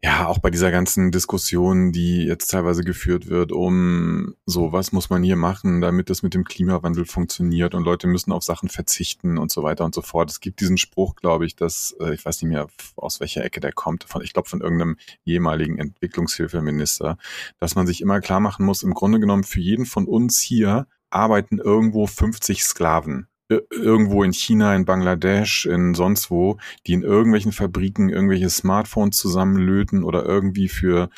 [0.00, 5.10] ja, auch bei dieser ganzen Diskussion, die jetzt teilweise geführt wird, um so, was muss
[5.10, 9.38] man hier machen, damit das mit dem Klimawandel funktioniert und Leute müssen auf Sachen verzichten
[9.38, 10.30] und so weiter und so fort.
[10.30, 13.58] Es gibt diesen Spruch, glaube ich, dass, äh, ich weiß nicht mehr, aus welcher Ecke
[13.58, 17.18] der kommt, von, ich glaube von irgendeinem ehemaligen Entwicklungshilfeminister,
[17.58, 20.86] dass man sich immer klar machen muss, im Grunde genommen für jeden von uns hier
[21.10, 23.26] arbeiten irgendwo 50 Sklaven.
[23.48, 29.16] Ir- Irgendwo in China, in Bangladesch, in sonst wo, die in irgendwelchen Fabriken irgendwelche Smartphones
[29.16, 31.08] zusammenlöten oder irgendwie für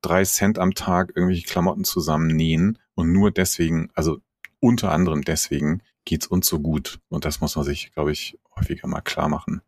[0.00, 2.78] drei Cent am Tag irgendwelche Klamotten zusammennähen.
[2.94, 4.18] Und nur deswegen, also
[4.60, 7.00] unter anderem deswegen, geht's uns so gut.
[7.08, 9.60] Und das muss man sich, glaube ich, häufiger mal klar machen.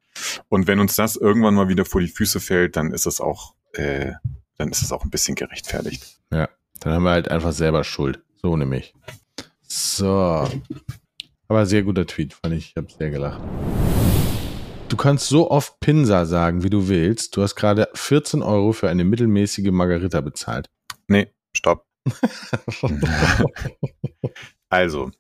[0.49, 3.55] Und wenn uns das irgendwann mal wieder vor die Füße fällt, dann ist es auch,
[3.73, 4.13] äh,
[4.57, 6.19] dann ist es auch ein bisschen gerechtfertigt.
[6.81, 8.23] Dann haben wir halt einfach selber Schuld.
[8.41, 8.95] So nämlich.
[9.67, 10.49] So.
[11.49, 12.71] Aber sehr guter Tweet, fand ich.
[12.71, 13.41] Ich habe sehr gelacht.
[14.89, 17.37] Du kannst so oft Pinsa sagen, wie du willst.
[17.37, 20.71] Du hast gerade 14 Euro für eine mittelmäßige Margarita bezahlt.
[21.09, 21.87] Nee, stopp.
[24.69, 25.13] Also,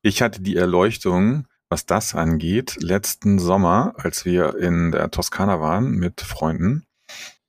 [0.00, 5.90] ich hatte die Erleuchtung, was das angeht, letzten Sommer, als wir in der Toskana waren
[5.90, 6.86] mit Freunden.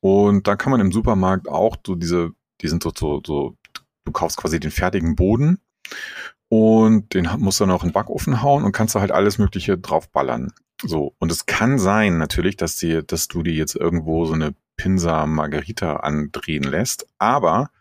[0.02, 3.58] Und da kann man im Supermarkt auch so diese, die sind so, so, so
[4.04, 5.60] du kaufst quasi den fertigen Boden
[6.49, 9.38] und den musst du dann auch in den Backofen hauen und kannst da halt alles
[9.38, 10.53] Mögliche draufballern.
[10.81, 11.15] So.
[11.19, 15.25] Und es kann sein, natürlich, dass die, dass du dir jetzt irgendwo so eine Pinsa
[15.25, 17.71] Margarita andrehen lässt, aber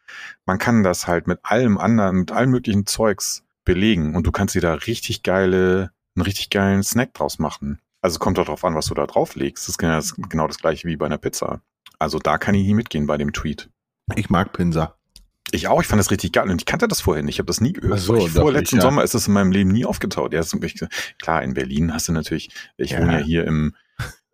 [0.47, 4.55] man kann das halt mit allem anderen, mit allem möglichen Zeugs belegen und du kannst
[4.55, 7.81] dir da richtig geile, einen richtig geilen Snack draus machen.
[8.01, 9.65] Also kommt doch drauf an, was du da drauf legst.
[9.65, 11.63] Das ist genau das, genau das gleiche wie bei einer Pizza.
[11.99, 13.71] Also da kann ich nie mitgehen bei dem Tweet.
[14.15, 14.95] Ich mag Pinsa.
[15.55, 17.47] Ich auch, ich fand das richtig geil und ich kannte das vorher nicht, ich habe
[17.47, 17.95] das nie gehört.
[17.95, 18.89] Ach so, ich, vor letzten ich, ja.
[18.89, 20.33] Sommer ist das in meinem Leben nie aufgetaucht.
[20.33, 20.43] Ja,
[21.23, 23.01] klar, in Berlin hast du natürlich, ich Ja.
[23.01, 23.75] wohne ja hier im,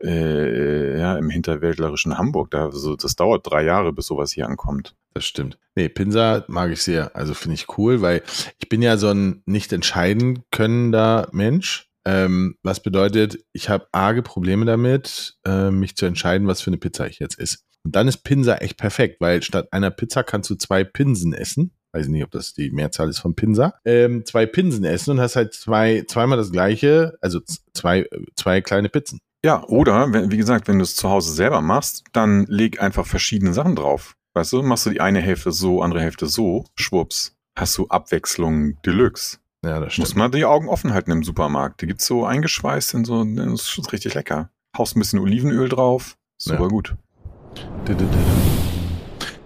[0.02, 2.50] äh, ja, im hinterwäldlerischen Hamburg.
[2.50, 4.96] Da, so, das dauert drei Jahre, bis sowas hier ankommt.
[5.12, 5.59] Das stimmt.
[5.74, 7.14] Nee, Pinsa mag ich sehr.
[7.16, 8.22] Also finde ich cool, weil
[8.59, 11.89] ich bin ja so ein nicht entscheiden könnender Mensch.
[12.06, 16.78] Ähm, was bedeutet, ich habe arge Probleme damit, äh, mich zu entscheiden, was für eine
[16.78, 17.58] Pizza ich jetzt esse.
[17.84, 21.72] Und dann ist Pinsa echt perfekt, weil statt einer Pizza kannst du zwei Pinsen essen.
[21.92, 23.74] Weiß nicht, ob das die Mehrzahl ist von Pinsa.
[23.84, 27.40] Ähm, zwei Pinsen essen und hast halt zwei, zweimal das gleiche, also
[27.74, 29.18] zwei, zwei kleine Pizzen.
[29.44, 33.54] Ja, oder, wie gesagt, wenn du es zu Hause selber machst, dann leg einfach verschiedene
[33.54, 34.14] Sachen drauf.
[34.34, 38.80] Weißt du, machst du die eine Hälfte so, andere Hälfte so, schwupps, hast du Abwechslung
[38.82, 39.38] Deluxe.
[39.64, 41.82] Ja, das Muss man die Augen offen halten im Supermarkt.
[41.82, 44.50] Die gibt's so eingeschweißt in so, das ist richtig lecker.
[44.76, 46.68] Haust ein bisschen Olivenöl drauf, super Ja.
[46.68, 46.96] gut.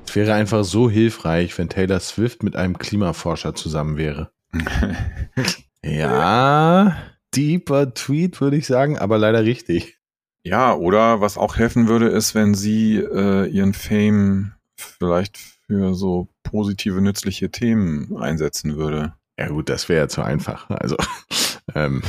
[0.07, 4.31] Es wäre einfach so hilfreich, wenn Taylor Swift mit einem Klimaforscher zusammen wäre.
[5.87, 6.96] Ja,
[7.35, 9.98] deeper Tweet, würde ich sagen, aber leider richtig.
[10.42, 16.29] Ja, oder was auch helfen würde, ist, wenn sie äh, ihren Fame vielleicht für so
[16.42, 19.12] positive, nützliche Themen einsetzen würde.
[19.38, 20.70] Ja gut, das wäre ja zu einfach.
[20.70, 20.97] Also,
[21.75, 22.03] ähm,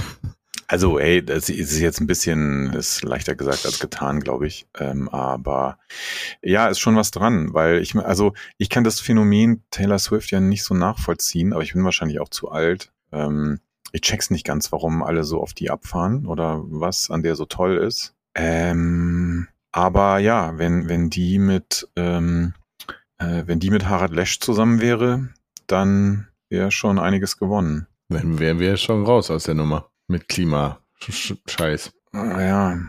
[0.68, 4.66] Also, ey, das ist jetzt ein bisschen, ist leichter gesagt als getan, glaube ich.
[4.80, 5.78] Ähm, aber
[6.42, 10.40] ja, ist schon was dran, weil ich, also ich kann das Phänomen Taylor Swift ja
[10.40, 12.92] nicht so nachvollziehen, aber ich bin wahrscheinlich auch zu alt.
[13.12, 13.60] Ähm,
[13.92, 17.46] ich check's nicht ganz, warum alle so auf die abfahren oder was an der so
[17.46, 18.16] toll ist.
[18.34, 22.54] Ähm, aber ja, wenn, wenn die mit, ähm,
[23.20, 25.30] äh, wenn die mit Harald Lesch zusammen wäre,
[25.68, 27.88] dann wäre schon einiges gewonnen.
[28.10, 31.92] dann wären wir schon raus aus der Nummer mit Klimascheiß.
[32.12, 32.80] Ah, Ja.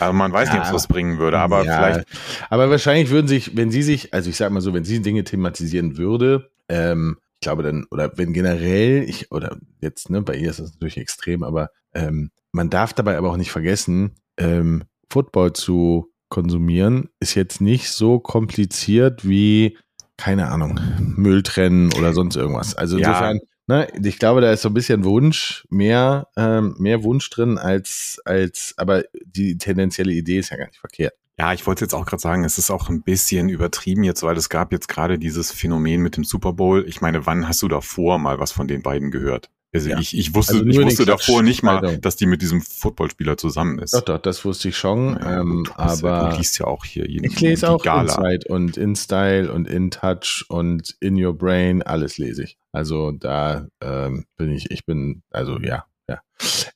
[0.00, 0.74] Also man weiß nicht, ob es Ja.
[0.74, 2.08] was bringen würde, aber Ja, vielleicht.
[2.50, 5.24] Aber wahrscheinlich würden sich, wenn sie sich, also ich sag mal so, wenn sie Dinge
[5.24, 10.50] thematisieren würde, ähm, ich glaube dann, oder wenn generell, ich, oder jetzt, ne, bei ihr
[10.50, 15.52] ist das natürlich extrem, aber ähm, man darf dabei aber auch nicht vergessen, ähm, Football
[15.54, 19.78] zu konsumieren ist jetzt nicht so kompliziert wie,
[20.18, 20.78] keine Ahnung,
[21.16, 22.74] Müll trennen oder sonst irgendwas.
[22.74, 23.08] Also Ja.
[23.08, 27.56] insofern, ne, ich glaube, da ist so ein bisschen Wunsch, mehr, ähm, mehr Wunsch drin
[27.56, 31.14] als, als, aber die tendenzielle Idee ist ja gar nicht verkehrt.
[31.38, 34.36] Ja, ich wollte jetzt auch gerade sagen, es ist auch ein bisschen übertrieben jetzt, weil
[34.36, 36.84] es gab jetzt gerade dieses Phänomen mit dem Super Bowl.
[36.88, 39.48] Ich meine, wann hast du davor mal was von den beiden gehört?
[39.74, 39.98] Also Ja.
[39.98, 42.00] ich, ich wusste, Also ich wusste davor nicht mal, Klatschmeldung.
[42.00, 43.92] dass die mit diesem Footballspieler zusammen ist.
[43.92, 45.14] Doch, doch, das wusste ich schon.
[45.20, 48.14] Ja, ähm, du aber du liest ja auch hier jeden ich lese auch Gala.
[48.14, 52.56] Inside und InStyle und InTouch und In Your Brain, alles lese ich.
[52.72, 56.22] Also da ähm, bin ich, ich bin, also ja, ja.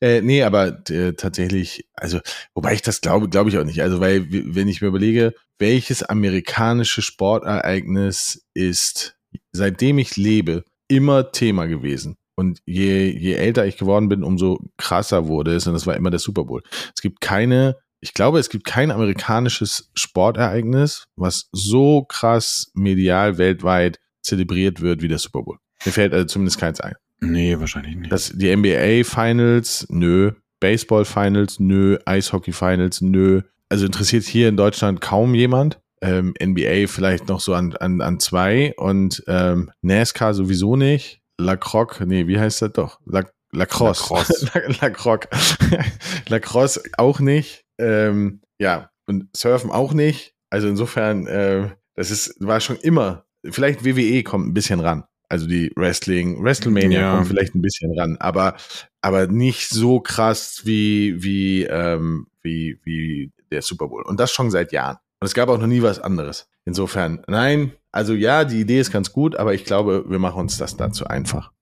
[0.00, 2.20] Äh, nee, aber äh, tatsächlich, also,
[2.54, 3.80] wobei ich das glaube, glaube ich auch nicht.
[3.82, 9.16] Also, weil, wenn ich mir überlege, welches amerikanische Sportereignis ist,
[9.52, 12.16] seitdem ich lebe, immer Thema gewesen.
[12.34, 15.66] Und je, je älter ich geworden bin, umso krasser wurde es.
[15.66, 16.62] Und das war immer der Super Bowl.
[16.94, 23.98] Es gibt keine, ich glaube, es gibt kein amerikanisches Sportereignis, was so krass medial weltweit
[24.22, 25.58] zelebriert wird wie der Super Bowl.
[25.84, 26.94] Mir fällt also zumindest keins ein.
[27.20, 28.10] Nee, wahrscheinlich nicht.
[28.10, 30.32] Das, die NBA Finals, nö.
[30.60, 31.98] Baseball Finals, nö.
[32.04, 33.42] Eishockey Finals, nö.
[33.68, 35.80] Also interessiert hier in Deutschland kaum jemand.
[36.00, 41.21] Ähm, NBA vielleicht noch so an, an, an zwei und ähm, NASCAR sowieso nicht.
[41.42, 43.00] Lacrosse, nee, wie heißt das doch?
[43.04, 44.02] La, Lacrosse.
[44.14, 44.50] Lacrosse.
[44.54, 45.28] La- Lacrosse.
[46.28, 47.64] Lacrosse auch nicht.
[47.78, 50.34] Ähm, ja, und Surfen auch nicht.
[50.50, 55.04] Also insofern, äh, das ist, war schon immer, vielleicht WWE kommt ein bisschen ran.
[55.28, 57.14] Also die Wrestling, WrestleMania Ja.
[57.16, 58.54] kommt vielleicht ein bisschen ran, aber,
[59.00, 64.02] aber nicht so krass wie, wie, ähm, wie, wie der Super Bowl.
[64.02, 64.98] Und das schon seit Jahren.
[65.22, 66.48] Und es gab auch noch nie was anderes.
[66.64, 70.58] Insofern, nein, also ja, die Idee ist ganz gut, aber ich glaube, wir machen uns
[70.58, 71.52] das dazu einfach.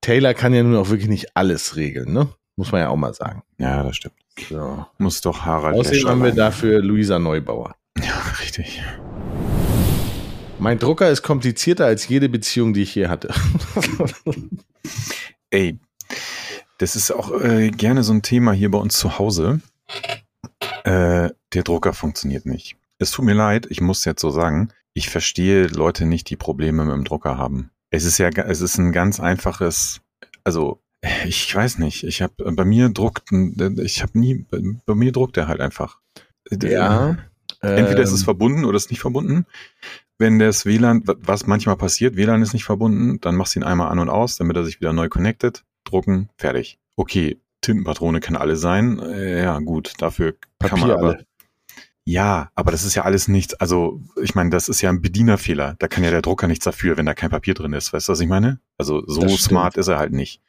[0.00, 2.30] Taylor kann ja nun auch wirklich nicht alles regeln, ne?
[2.56, 3.42] Muss man ja auch mal sagen.
[3.58, 4.14] ja, das stimmt.
[4.48, 4.86] So.
[4.96, 7.76] Muss doch Harald Außerdem haben wir dafür Luisa Neubauer.
[7.98, 8.82] Ja, richtig.
[10.58, 13.34] Mein Drucker ist komplizierter als jede Beziehung, die ich je hatte.
[15.50, 15.78] Ey,
[16.78, 19.60] das ist auch äh, gerne so ein Thema hier bei uns zu Hause.
[20.84, 22.77] Äh, der Drucker funktioniert nicht.
[22.98, 26.84] Es tut mir leid, ich muss jetzt so sagen, ich verstehe Leute nicht, die Probleme
[26.84, 27.70] mit dem Drucker haben.
[27.90, 30.00] Es ist ja, es ist ein ganz einfaches,
[30.44, 30.80] also
[31.24, 34.44] ich weiß nicht, ich habe bei mir druckt, ich habe nie,
[34.84, 36.00] bei, mir druckt er halt einfach.
[37.60, 39.46] Entweder ist es ähm, verbunden oder ist nicht verbunden.
[40.18, 43.64] Wenn das WLAN, wa- was manchmal passiert, WLAN ist nicht verbunden, dann machst du ihn
[43.64, 46.78] einmal an und aus, damit er sich wieder neu connected, drucken, fertig.
[46.96, 48.98] Okay, Tintenpatrone kann alle sein.
[48.98, 51.06] Äh, ja, gut, dafür kann man Papier aber.
[51.08, 51.26] alle.
[52.08, 53.52] Ja, aber das ist ja alles nichts.
[53.52, 55.76] Also, ich meine, das ist ja ein Bedienerfehler.
[55.78, 57.92] Da kann ja der Drucker nichts dafür, wenn da kein Papier drin ist.
[57.92, 58.60] Weißt du, was ich meine?
[58.78, 60.40] Also, so smart ist er halt nicht.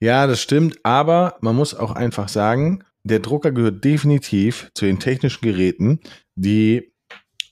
[0.00, 0.78] Ja, das stimmt.
[0.82, 6.00] Aber man muss auch einfach sagen, der Drucker gehört definitiv zu den technischen Geräten,
[6.36, 6.90] die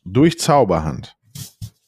[0.06, 1.14] durch Zauberhand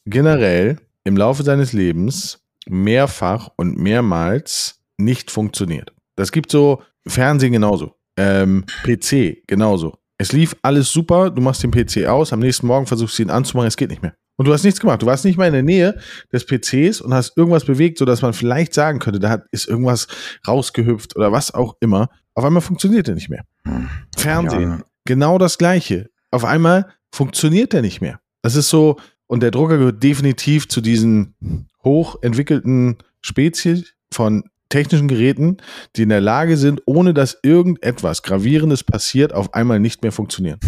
[0.05, 5.93] generell im Laufe seines Lebens mehrfach und mehrmals nicht funktioniert.
[6.15, 9.97] Das gibt so Fernsehen genauso, ähm, PC genauso.
[10.17, 13.29] Es lief alles super, du machst den PC aus, am nächsten Morgen versuchst du ihn
[13.29, 14.15] anzumachen, es geht nicht mehr.
[14.37, 15.01] Und du hast nichts gemacht.
[15.01, 15.97] Du warst nicht mal in der Nähe
[16.33, 20.07] des PCs und hast irgendwas bewegt, sodass man vielleicht sagen könnte, da ist irgendwas
[20.45, 22.09] rausgehüpft oder was auch immer.
[22.33, 23.45] Auf einmal funktioniert er nicht mehr.
[23.65, 23.89] Hm.
[24.17, 24.83] Fernsehen, ja.
[25.05, 26.09] genau das Gleiche.
[26.31, 28.19] Auf einmal funktioniert er nicht mehr.
[28.41, 28.97] Das ist so,
[29.27, 31.35] und der Drucker gehört definitiv zu diesen
[31.83, 34.43] hochentwickelten Spezies von
[34.75, 35.57] technischen Geräten,
[35.95, 40.59] die in der Lage sind, ohne dass irgendetwas Gravierendes passiert, auf einmal nicht mehr funktionieren.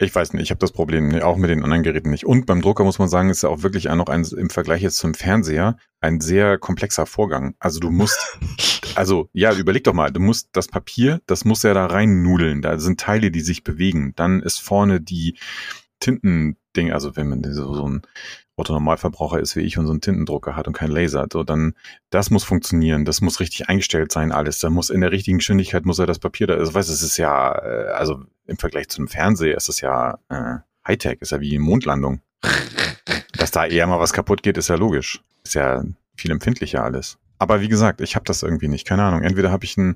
[0.00, 2.26] Ich weiß nicht, ich habe das Problem auch mit den anderen Geräten nicht.
[2.26, 4.82] Und beim Drucker muss man sagen, ist ja auch wirklich auch noch ein, im Vergleich
[4.82, 7.54] jetzt zum Fernseher ein sehr komplexer Vorgang.
[7.60, 8.40] Also du musst,
[8.96, 12.60] also ja, überleg doch mal, du musst das Papier, das muss ja da rein nudeln.
[12.60, 14.14] Da sind Teile, die sich bewegen.
[14.16, 15.38] Dann ist vorne die
[16.00, 18.02] Tintending, also wenn man so, so ein
[18.56, 21.74] Otto-Normalverbraucher ist wie ich und so einen Tintendrucker hat und kein Laser, so dann,
[22.10, 24.58] das muss funktionieren, das muss richtig eingestellt sein, alles.
[24.58, 27.16] Da muss in der richtigen Geschwindigkeit muss er das Papier da, also weißt es ist
[27.16, 31.58] ja, äh, also im Vergleich zum Fernseher ist es ja äh, Hightech, ist ja wie
[31.58, 32.20] Mondlandung.
[33.38, 35.22] Dass da eher mal was kaputt geht, ist ja logisch.
[35.44, 35.84] Ist ja
[36.16, 37.18] viel empfindlicher alles.
[37.38, 38.86] Aber wie gesagt, ich habe das irgendwie nicht.
[38.86, 39.22] Keine Ahnung.
[39.22, 39.94] Entweder habe ich einen,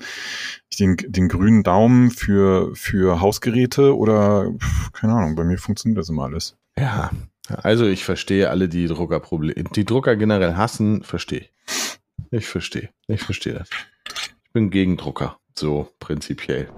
[0.80, 4.52] den, den grünen Daumen für, für Hausgeräte oder
[4.92, 6.57] keine Ahnung, bei mir funktioniert das immer alles.
[6.76, 7.11] Ja,
[7.49, 11.53] also ich verstehe alle, die Druckerprobleme, die Drucker generell hassen, verstehe ich.
[12.30, 12.90] Ich verstehe.
[13.07, 13.68] Ich verstehe das.
[14.44, 15.38] Ich bin gegen Drucker.
[15.55, 16.68] So prinzipiell.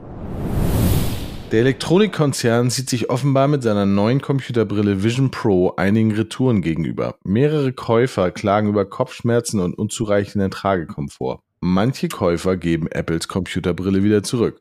[1.51, 7.16] Der Elektronikkonzern sieht sich offenbar mit seiner neuen Computerbrille Vision Pro einigen Retouren gegenüber.
[7.25, 11.41] Mehrere Käufer klagen über Kopfschmerzen und unzureichenden Tragekomfort.
[11.61, 14.61] Manche Käufer geben Apples Computerbrille wieder zurück.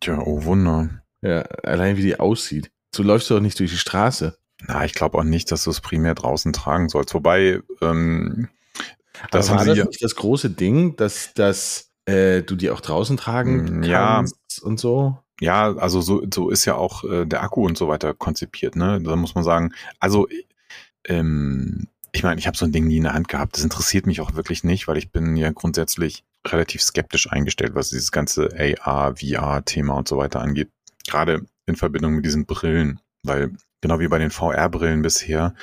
[0.00, 1.02] Tja, oh Wunder.
[1.22, 2.70] Ja, allein wie die aussieht.
[2.94, 4.36] So läufst du doch nicht durch die Straße.
[4.66, 7.14] Na, ich glaube auch nicht, dass du es primär draußen tragen sollst.
[7.14, 8.48] Wobei, ähm,
[9.30, 13.16] das Aber war das nicht das große Ding, dass, dass äh, du die auch draußen
[13.16, 14.66] tragen mm, kannst ja.
[14.66, 15.18] und so?
[15.40, 18.76] Ja, also so, so ist ja auch äh, der Akku und so weiter konzipiert.
[18.76, 19.00] Ne?
[19.02, 20.28] Da muss man sagen, also
[21.06, 23.56] ähm, ich meine, ich habe so ein Ding nie in der Hand gehabt.
[23.56, 27.88] Das interessiert mich auch wirklich nicht, weil ich bin ja grundsätzlich relativ skeptisch eingestellt, was
[27.88, 28.50] dieses ganze
[28.84, 30.70] AR, VR-Thema und so weiter angeht.
[31.06, 33.52] Gerade in Verbindung mit diesen Brillen, weil
[33.84, 35.54] genau wie bei den VR-Brillen bisher.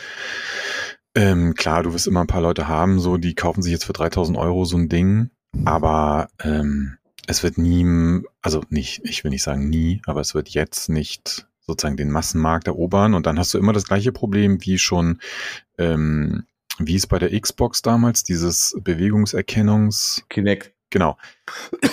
[1.15, 3.93] Ähm, klar, du wirst immer ein paar Leute haben, so die kaufen sich jetzt für
[3.93, 5.32] 3000 Euro so ein Ding,
[5.65, 10.49] aber ähm, es wird nie, also nicht, ich will nicht sagen nie, aber es wird
[10.49, 14.78] jetzt nicht sozusagen den Massenmarkt erobern und dann hast du immer das gleiche Problem wie
[14.78, 15.19] schon,
[15.80, 16.45] ähm,
[16.78, 20.26] wie es bei der Xbox damals, dieses Bewegungserkennungs...
[20.30, 20.74] Kinect.
[20.91, 21.17] Genau.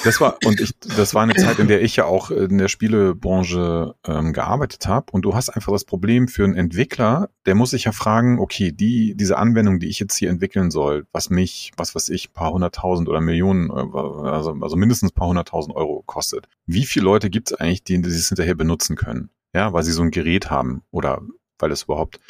[0.05, 2.68] Das war, und ich, das war eine Zeit, in der ich ja auch in der
[2.68, 5.07] Spielebranche ähm, gearbeitet habe.
[5.12, 8.72] Und du hast einfach das Problem für einen Entwickler, der muss sich ja fragen, okay,
[8.72, 12.53] die, diese Anwendung, die ich jetzt hier entwickeln soll, was mich, was weiß ich, paar
[12.53, 16.49] hunderttausend oder Millionen, äh, also, also mindestens paar hunderttausend Euro kostet.
[16.66, 19.30] Wie viele Leute gibt es eigentlich, die, die es hinterher benutzen können?
[19.55, 21.22] Ja, weil sie so ein Gerät haben oder
[21.59, 22.21] weil es überhaupt.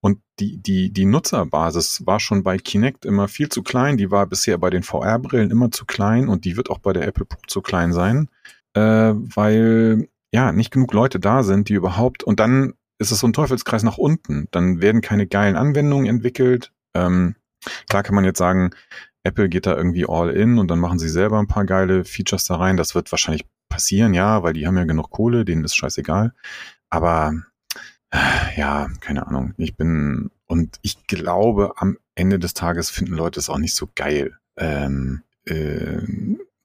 [0.00, 3.96] Und die, die, die Nutzerbasis war schon bei Kinect immer viel zu klein.
[3.96, 7.06] Die war bisher bei den VR-Brillen immer zu klein und die wird auch bei der
[7.06, 8.28] Apple Pro zu klein sein,
[8.74, 8.80] äh,
[9.14, 12.24] weil ja nicht genug Leute da sind, die überhaupt.
[12.24, 14.46] Und dann ist es so ein Teufelskreis nach unten.
[14.50, 16.72] Dann werden keine geilen Anwendungen entwickelt.
[16.94, 17.34] Ähm,
[17.88, 18.70] klar kann man jetzt sagen,
[19.22, 22.44] Apple geht da irgendwie all in und dann machen sie selber ein paar geile Features
[22.44, 22.76] da rein.
[22.76, 26.34] Das wird wahrscheinlich passieren, ja, weil die haben ja genug Kohle, denen ist scheißegal.
[26.88, 27.34] Aber
[28.56, 29.54] ja, keine Ahnung.
[29.56, 33.88] Ich bin, und ich glaube, am Ende des Tages finden Leute es auch nicht so
[33.94, 35.98] geil, ähm, äh,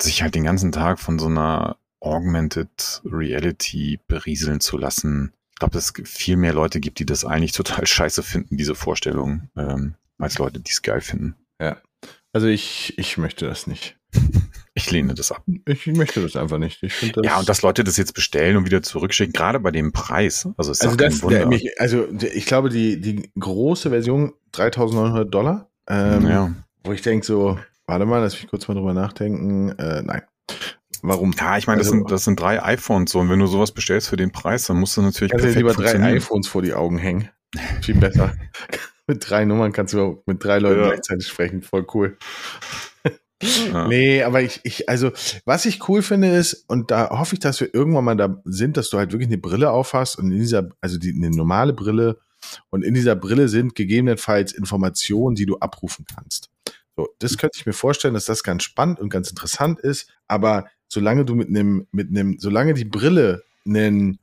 [0.02, 5.34] sich halt den ganzen Tag von so einer Augmented Reality berieseln zu lassen.
[5.52, 8.76] Ich glaube, dass es viel mehr Leute gibt, die das eigentlich total scheiße finden, diese
[8.76, 11.36] Vorstellung, ähm, als Leute, die es geil finden.
[11.60, 11.78] Ja.
[12.34, 13.98] Also ich, ich möchte das nicht.
[14.78, 15.42] Ich lehne das ab.
[15.66, 16.84] Ich möchte das einfach nicht.
[16.84, 19.94] Ich das ja, und dass Leute das jetzt bestellen und wieder zurückschicken, gerade bei dem
[19.94, 20.50] Preis.
[20.58, 25.70] Also, ist also, das, der, mich, also ich glaube, die, die große Version 3900 Dollar.
[25.88, 26.52] Ähm, ja.
[26.84, 29.70] Wo ich denke so, warte mal, lass mich kurz mal drüber nachdenken.
[29.80, 30.24] Äh, nein.
[31.02, 31.34] Warum?
[31.40, 33.20] Ja, ich meine, das, also, sind, das sind drei iPhones so.
[33.20, 35.74] Und wenn du sowas bestellst für den Preis, dann musst du natürlich kannst perfekt lieber
[35.74, 37.30] drei iPhones vor die Augen hängen.
[37.82, 38.34] Viel besser.
[39.08, 40.88] mit drei Nummern kannst du mit drei Leuten ja.
[40.88, 41.62] gleichzeitig sprechen.
[41.62, 42.18] Voll cool.
[43.42, 43.88] Ja.
[43.88, 45.12] Nee, aber ich, ich, also,
[45.44, 48.78] was ich cool finde ist, und da hoffe ich, dass wir irgendwann mal da sind,
[48.78, 52.18] dass du halt wirklich eine Brille aufhast und in dieser, also die, eine normale Brille
[52.70, 56.50] und in dieser Brille sind gegebenenfalls Informationen, die du abrufen kannst.
[56.96, 60.66] So, das könnte ich mir vorstellen, dass das ganz spannend und ganz interessant ist, aber
[60.88, 64.20] solange du mit einem, mit einem, solange die Brille einen,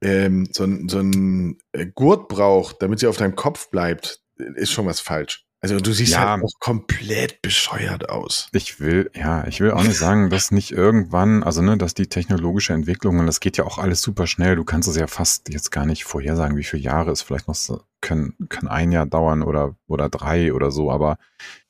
[0.00, 4.86] ähm, so, so ein äh, Gurt braucht, damit sie auf deinem Kopf bleibt, ist schon
[4.86, 5.44] was falsch.
[5.62, 8.48] Also du siehst ja, halt auch komplett bescheuert aus.
[8.52, 12.06] Ich will, ja, ich will auch nicht sagen, dass nicht irgendwann, also ne, dass die
[12.06, 15.52] technologische Entwicklung, und das geht ja auch alles super schnell, du kannst es ja fast
[15.52, 19.04] jetzt gar nicht vorhersagen, wie viele Jahre es vielleicht noch so, können, kann ein Jahr
[19.04, 21.18] dauern oder, oder drei oder so, aber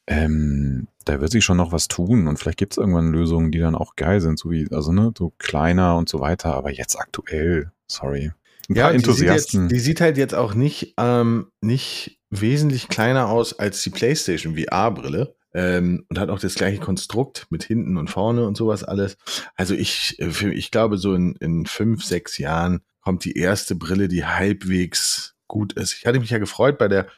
[0.07, 3.59] ähm, da wird sich schon noch was tun und vielleicht gibt es irgendwann Lösungen, die
[3.59, 6.97] dann auch geil sind, so wie, also ne, so kleiner und so weiter, aber jetzt
[6.97, 8.30] aktuell, sorry.
[8.68, 9.68] Ein ja, paar Enthusiasten.
[9.68, 13.83] Die sieht, jetzt, die sieht halt jetzt auch nicht, ähm, nicht wesentlich kleiner aus als
[13.83, 15.35] die PlayStation VR-Brille.
[15.53, 19.16] Ähm, und hat auch das gleiche Konstrukt mit hinten und vorne und sowas alles.
[19.57, 24.07] Also ich, äh, ich glaube, so in, in fünf, sechs Jahren kommt die erste Brille,
[24.07, 25.95] die halbwegs gut ist.
[25.95, 27.09] Ich hatte mich ja gefreut bei der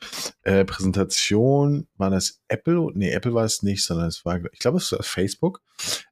[0.43, 2.89] äh, Präsentation, war das Apple?
[2.95, 5.61] Nee, Apple war es nicht, sondern es war, ich glaube, es war Facebook.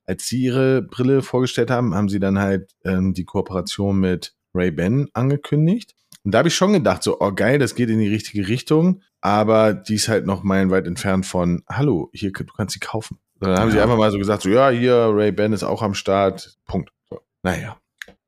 [0.04, 5.08] Als sie ihre Brille vorgestellt haben, haben sie dann halt ähm, die Kooperation mit Ray-Ban
[5.14, 5.94] angekündigt.
[6.24, 9.02] Und da habe ich schon gedacht, so, oh geil, das geht in die richtige Richtung,
[9.20, 13.18] aber die ist halt noch meilenweit entfernt von, hallo, hier, du kannst sie kaufen.
[13.40, 13.76] Dann haben ja.
[13.76, 16.92] sie einfach mal so gesagt, so, ja, hier, Ray-Ban ist auch am Start, Punkt.
[17.08, 17.20] So.
[17.42, 17.78] Naja,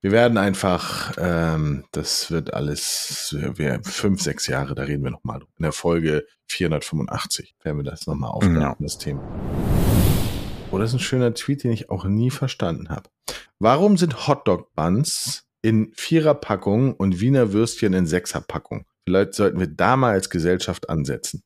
[0.01, 5.41] wir werden einfach, ähm, das wird alles, wir, fünf, sechs Jahre, da reden wir nochmal
[5.41, 5.53] drüber.
[5.59, 8.77] In der Folge 485 werden wir das nochmal aufgreifen, ja.
[8.81, 9.23] das Thema.
[10.71, 13.11] Oh, das ist ein schöner Tweet, den ich auch nie verstanden habe.
[13.59, 18.85] Warum sind Hotdog-Buns in Viererpackung und Wiener Würstchen in Sechserpackung.
[19.05, 21.43] Vielleicht sollten wir da mal als Gesellschaft ansetzen.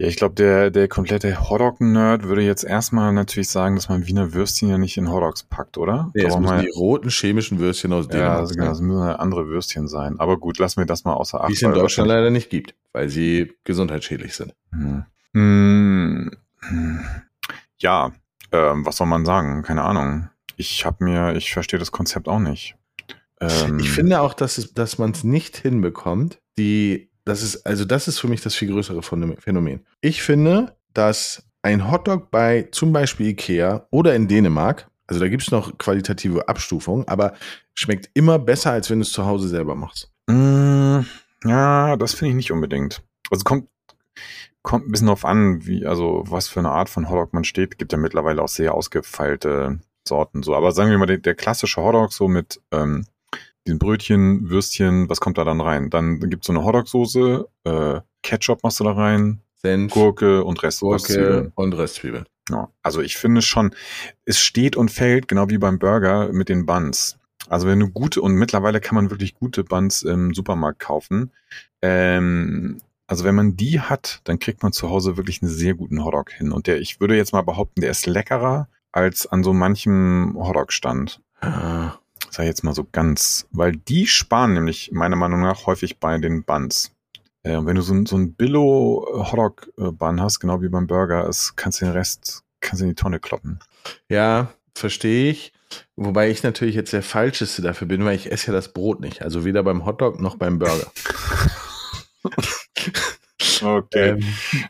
[0.00, 4.32] Ja, ich glaube, der, der komplette Hotdog-Nerd würde jetzt erstmal natürlich sagen, dass man Wiener
[4.32, 6.12] Würstchen ja nicht in Hotdogs packt, oder?
[6.14, 9.48] Nee, es müssen die roten chemischen Würstchen aus Dänemark Ja, also, genau, das müssen andere
[9.48, 10.20] Würstchen sein.
[10.20, 11.50] Aber gut, lassen wir das mal außer Acht.
[11.50, 14.54] Die es in Deutschland leider nicht gibt, weil sie gesundheitsschädlich sind.
[14.70, 15.04] Hm.
[15.34, 16.30] Hm.
[17.78, 18.12] Ja,
[18.52, 19.62] ähm, was soll man sagen?
[19.62, 20.28] Keine Ahnung
[20.58, 22.76] ich habe mir, ich verstehe das Konzept auch nicht.
[23.40, 27.84] Ähm, ich finde auch, dass, es, dass man es nicht hinbekommt, die, das ist, also
[27.84, 29.86] das ist für mich das viel größere Phänomen.
[30.00, 35.44] Ich finde, dass ein Hotdog bei zum Beispiel Ikea oder in Dänemark, also da gibt
[35.44, 37.34] es noch qualitative Abstufungen, aber
[37.74, 40.10] schmeckt immer besser, als wenn du es zu Hause selber machst.
[40.26, 41.00] Mm,
[41.44, 43.02] ja, das finde ich nicht unbedingt.
[43.30, 43.68] Also kommt,
[44.62, 47.78] kommt ein bisschen drauf an, wie, also was für eine Art von Hotdog man steht.
[47.78, 49.78] Gibt ja mittlerweile auch sehr ausgefeilte
[50.08, 50.54] Sorten so.
[50.54, 53.06] Aber sagen wir mal, der, der klassische Hotdog so mit ähm,
[53.66, 55.90] den Brötchen, Würstchen, was kommt da dann rein?
[55.90, 60.62] Dann gibt es so eine Hotdog-Soße, äh, Ketchup machst du da rein, Senf, Gurke und
[60.62, 62.26] Rest Gurke und Restzwiebeln.
[62.50, 63.74] Ja, also ich finde schon,
[64.24, 67.18] es steht und fällt, genau wie beim Burger, mit den Buns.
[67.48, 71.30] Also wenn du gute, und mittlerweile kann man wirklich gute Buns im Supermarkt kaufen.
[71.82, 76.04] Ähm, also wenn man die hat, dann kriegt man zu Hause wirklich einen sehr guten
[76.04, 76.52] Hotdog hin.
[76.52, 78.68] Und der, ich würde jetzt mal behaupten, der ist leckerer
[78.98, 81.20] als an so manchem Hotdog-Stand.
[81.40, 81.92] Ah.
[82.30, 86.44] Sag jetzt mal so ganz, weil die sparen nämlich meiner Meinung nach häufig bei den
[86.44, 86.92] Buns.
[87.42, 91.86] Äh, wenn du so, so ein Billo-Hotdog-Bun hast, genau wie beim Burger, ist, kannst du
[91.86, 93.60] den Rest kannst du in die Tonne kloppen.
[94.08, 95.52] Ja, verstehe ich.
[95.96, 99.22] Wobei ich natürlich jetzt der Falscheste dafür bin, weil ich esse ja das Brot nicht.
[99.22, 100.90] Also weder beim Hotdog noch beim Burger.
[103.62, 104.10] Okay.
[104.10, 104.24] Ähm,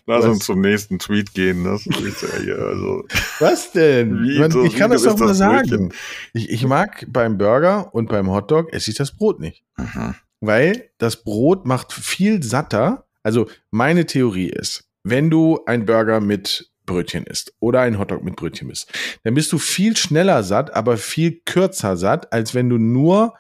[0.07, 0.31] Lass was?
[0.31, 1.65] uns zum nächsten Tweet gehen.
[1.65, 3.05] Das ist ja hier, also.
[3.39, 4.39] Was denn?
[4.39, 5.93] Man, so, ich kann das doch mal sagen.
[6.33, 9.65] Ich, ich, mag beim Burger und beim Hotdog esse ich das Brot nicht.
[9.77, 10.15] Mhm.
[10.41, 13.07] Weil das Brot macht viel satter.
[13.23, 18.37] Also meine Theorie ist, wenn du ein Burger mit Brötchen isst oder ein Hotdog mit
[18.37, 22.79] Brötchen isst, dann bist du viel schneller satt, aber viel kürzer satt, als wenn du
[22.79, 23.35] nur,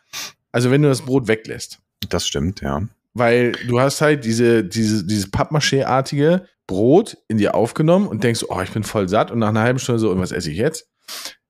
[0.53, 1.80] also wenn du das Brot weglässt.
[2.09, 2.82] Das stimmt, ja.
[3.19, 8.61] Weil du hast halt diese, diese, dieses Pappmaché-artige Brot in dir aufgenommen und denkst, oh,
[8.61, 10.89] ich bin voll satt und nach einer halben Stunde so, und was esse ich jetzt?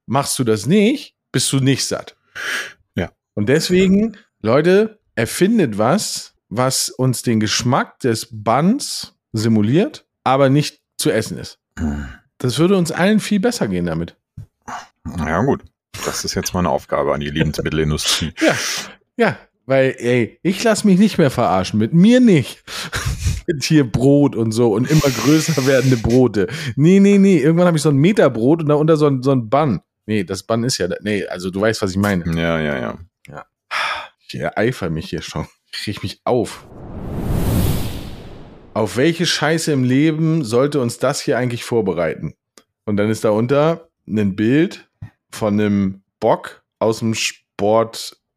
[0.07, 2.17] Machst du das nicht, bist du nicht satt.
[2.95, 3.11] Ja.
[3.35, 11.11] Und deswegen, Leute, erfindet was, was uns den Geschmack des Buns simuliert, aber nicht zu
[11.11, 11.59] essen ist.
[12.39, 14.17] Das würde uns allen viel besser gehen damit.
[15.19, 15.65] Ja, gut.
[16.05, 18.33] Das ist jetzt mal eine Aufgabe an die Lebensmittelindustrie.
[18.41, 18.57] ja,
[19.17, 19.39] ja,
[19.69, 21.79] weil, ey, ich lass mich nicht mehr verarschen.
[21.79, 22.65] Mit mir nicht.
[23.47, 26.49] mit hier Brot und so und immer größer werdende Brote.
[26.75, 27.37] Nee, nee, nee.
[27.37, 29.81] Irgendwann habe ich so ein Meterbrot und darunter so ein, so ein Bun.
[30.07, 32.25] Nee, das Bun ist ja, nee, also du weißt, was ich meine.
[32.35, 32.99] Ja, ja, ja.
[33.29, 33.45] ja.
[34.27, 35.47] Ich ereifer mich hier schon.
[35.71, 36.67] Ich krieg mich auf.
[38.73, 42.33] auf welche Scheiße im Leben sollte uns das hier eigentlich vorbereiten?
[42.87, 44.89] Und dann ist da unter ein Bild
[45.31, 47.13] von einem Bock aus dem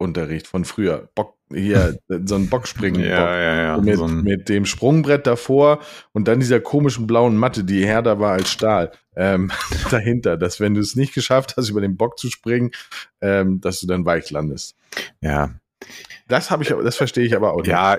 [0.02, 1.10] Sportunterricht von früher.
[1.16, 3.02] Bock, hier, so ein Bockspringen.
[3.02, 3.78] Ja, ja, ja.
[3.78, 5.80] Mit, so mit dem Sprungbrett davor
[6.12, 9.52] und dann dieser komischen blauen Matte, die härter war als Stahl, ähm,
[9.92, 12.72] dahinter, dass wenn du es nicht geschafft hast, über den Bock zu springen,
[13.22, 14.76] ähm, dass du dann weich landest.
[15.22, 15.52] ja,
[16.28, 17.68] Das habe ich, das verstehe ich aber auch nicht.
[17.68, 17.98] Ja,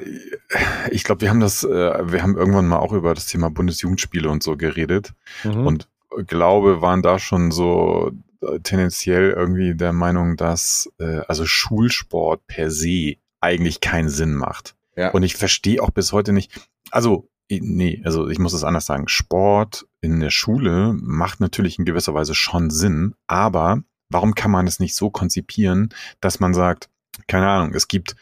[0.91, 1.69] ich glaube, wir haben das, äh,
[2.13, 5.13] wir haben irgendwann mal auch über das Thema Bundesjugendspiele und so geredet
[5.45, 5.67] Mhm.
[5.67, 5.89] und
[6.27, 8.32] glaube, waren da schon so äh,
[8.63, 14.75] tendenziell irgendwie der Meinung, dass äh, also Schulsport per se eigentlich keinen Sinn macht.
[14.97, 15.11] Ja.
[15.11, 16.53] Und ich verstehe auch bis heute nicht,
[16.91, 21.85] also nee, also ich muss es anders sagen, Sport in der Schule macht natürlich in
[21.85, 25.91] gewisser Weise schon Sinn, aber warum kann man es nicht so konzipieren,
[26.21, 26.89] dass man sagt,
[27.27, 28.17] keine Ahnung, es gibt,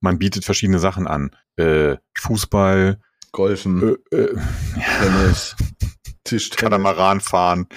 [0.00, 3.00] man bietet verschiedene Sachen an, äh, Fußball,
[3.32, 4.36] Golfen, äh, äh,
[5.00, 5.56] Tennis,
[6.26, 6.60] Tischtennis.
[6.60, 7.66] Katamaran fahren.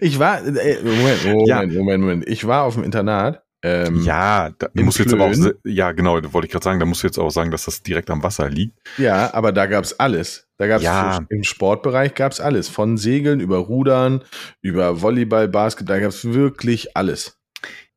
[0.00, 1.62] Ich war, äh, Moment, Moment, Ja.
[1.66, 2.28] Moment, Moment.
[2.28, 3.42] Ich war auf dem Internat.
[3.62, 5.34] Ähm, Ja, da musst jetzt aber auch,
[5.64, 7.82] ja genau, da wollte ich gerade sagen, da musst du jetzt auch sagen, dass das
[7.82, 8.78] direkt am Wasser liegt.
[8.98, 10.46] Ja, aber da gab's alles.
[10.58, 11.20] Da gab's Ja.
[11.28, 12.68] im Sportbereich gab's alles.
[12.68, 14.22] Von Segeln über Rudern,
[14.60, 17.36] über Volleyball, Basketball, da gab's wirklich alles.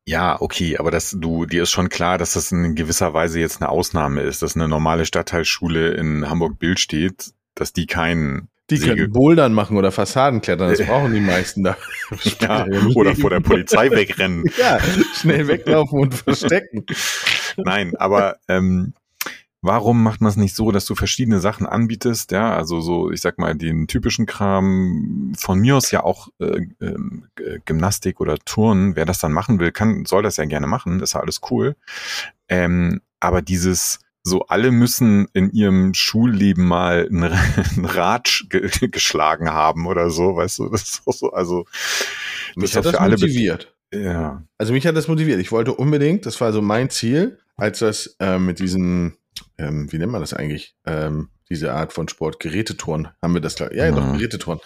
[0.06, 3.62] Ja, okay, aber das, du, dir ist schon klar, dass das in gewisser Weise jetzt
[3.62, 8.96] eine Ausnahme ist, dass eine normale Stadtteilschule in Hamburg-Bild steht, dass die keinen Die Segel-
[8.96, 11.78] können Bouldern machen oder Fassaden klettern, das brauchen die meisten da.
[12.40, 12.66] ja,
[12.96, 14.46] oder vor der Polizei wegrennen.
[14.58, 14.80] Ja,
[15.16, 16.86] schnell weglaufen und verstecken.
[17.58, 18.94] Nein, aber ähm,
[19.62, 22.32] warum macht man es nicht so, dass du verschiedene Sachen anbietest?
[22.32, 26.62] Ja, also so, ich sag mal, den typischen Kram von mir aus ja auch äh,
[26.80, 31.00] äh, Gymnastik oder Turnen, wer das dann machen will, kann, soll das ja gerne machen,
[31.02, 31.76] ist ja alles cool.
[32.48, 39.50] Ähm, aber dieses so alle müssen in ihrem Schulleben mal ein, ein Rad ge geschlagen
[39.52, 41.66] haben oder so, weißt du, das ist auch so, also
[42.56, 43.74] Mich ist hat das motiviert.
[43.94, 45.40] ja, Also mich hat das motiviert.
[45.40, 49.16] Ich wollte unbedingt, das war so mein Ziel, als das ähm, mit diesen,
[49.58, 50.76] ähm, wie nennt man das eigentlich?
[50.86, 53.74] Ähm, diese Art von Sport, Gerätetouren, haben wir das klar.
[53.74, 54.14] Ja, ja, doch, Mhm.
[54.20, 54.60] Gerätetouren.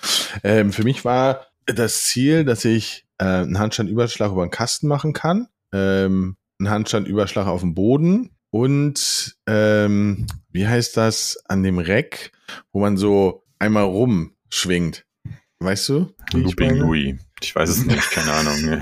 [0.44, 5.14] Ähm, für mich war das Ziel, dass ich äh, einen Handstandüberschlag über den Kasten machen
[5.14, 12.32] kann, ähm, einen Handstandüberschlag auf dem Boden und ähm, wie heißt das an dem Reck,
[12.72, 15.06] wo man so einmal rumschwingt.
[15.60, 16.14] Weißt du?
[16.32, 16.78] Looping?
[16.78, 17.16] Louis.
[17.42, 18.82] Ich weiß es nicht, keine Ahnung.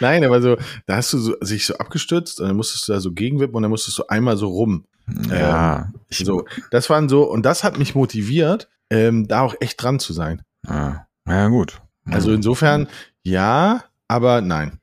[0.00, 0.56] Nein, aber so,
[0.86, 3.62] da hast du so, sich so abgestürzt und dann musstest du da so gegenwippen und
[3.62, 4.86] dann musstest du einmal so rum.
[5.28, 9.82] Ja, ich, So, das waren so, und das hat mich motiviert, ähm, da auch echt
[9.82, 10.40] dran zu sein.
[10.66, 11.82] Ja, ja gut.
[12.06, 12.88] Also insofern,
[13.22, 14.80] ja, aber nein.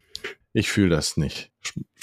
[0.55, 1.49] Ich fühle das nicht.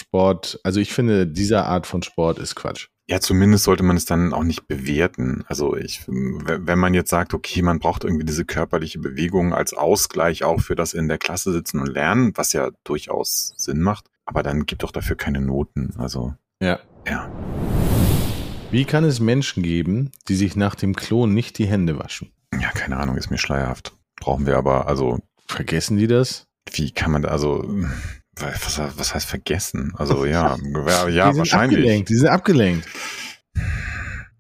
[0.01, 2.89] Sport, also ich finde, dieser Art von Sport ist Quatsch.
[3.09, 5.43] Ja, zumindest sollte man es dann auch nicht bewerten.
[5.49, 10.45] Also ich, wenn man jetzt sagt, okay, man braucht irgendwie diese körperliche Bewegung als Ausgleich
[10.45, 14.43] auch für das in der Klasse sitzen und lernen, was ja durchaus Sinn macht, aber
[14.45, 15.95] dann gibt doch dafür keine Noten.
[15.99, 16.79] Also Ja.
[17.07, 17.29] ja,
[18.71, 22.31] Wie kann es Menschen geben, die sich nach dem Klon nicht die Hände waschen?
[22.61, 23.93] ja, keine Ahnung, ist mir schleierhaft.
[24.21, 26.47] Brauchen wir aber, also Vergessen die das?
[26.73, 27.69] wie kann man da, also
[28.43, 29.93] was, was heißt vergessen?
[29.97, 31.79] Also ja, ja, die ja sind wahrscheinlich.
[31.79, 32.89] abgelenkt, die sind abgelenkt.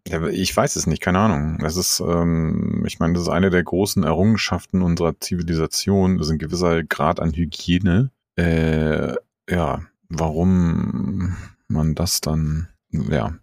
[0.09, 1.59] Ja, ich weiß es nicht, keine Ahnung.
[1.61, 6.19] Das ist, ähm, ich meine, das ist eine der großen Errungenschaften unserer Zivilisation.
[6.19, 8.11] Das ist ein gewisser Grad an Hygiene.
[8.37, 9.15] Äh,
[9.49, 11.37] ja, warum
[11.69, 13.35] man das dann, ja,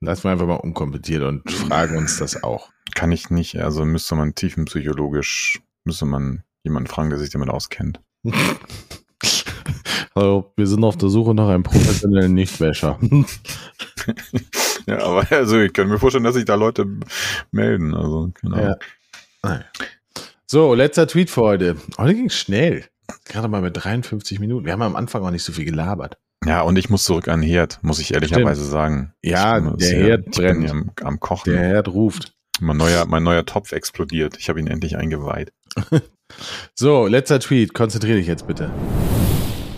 [0.00, 2.70] Lassen wir einfach mal unkommentiert und fragen uns das auch.
[2.94, 3.56] kann ich nicht.
[3.56, 8.00] Also müsste man tiefenpsychologisch, müsste man jemanden fragen, der sich damit auskennt.
[10.14, 12.98] Hallo, wir sind auf der Suche nach einem professionellen Nichtwäscher.
[14.86, 16.86] Ja, aber also ich kann mir vorstellen, dass sich da Leute
[17.50, 17.94] melden.
[17.94, 18.74] Also, Ahnung.
[19.42, 19.60] Ja.
[20.46, 21.76] So, letzter Tweet für heute.
[21.98, 22.86] Heute ging schnell.
[23.26, 24.64] Gerade mal mit 53 Minuten.
[24.64, 26.16] Wir haben am Anfang auch nicht so viel gelabert.
[26.46, 29.12] Ja, und ich muss zurück an den Herd, muss ich ehrlicherweise sagen.
[29.22, 30.70] Ja, der sehr- Herd brennt.
[30.70, 31.52] am, am Kochen.
[31.52, 32.32] Der Herd ruft.
[32.60, 34.38] Mein neuer, mein neuer Topf explodiert.
[34.38, 35.52] Ich habe ihn endlich eingeweiht.
[36.74, 37.72] So, letzter Tweet.
[37.72, 38.70] Konzentriere dich jetzt bitte.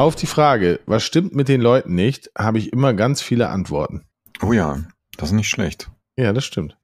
[0.00, 4.06] Auf die Frage, was stimmt mit den Leuten nicht, habe ich immer ganz viele Antworten.
[4.40, 4.78] Oh ja,
[5.18, 5.90] das ist nicht schlecht.
[6.16, 6.74] Ja, das stimmt.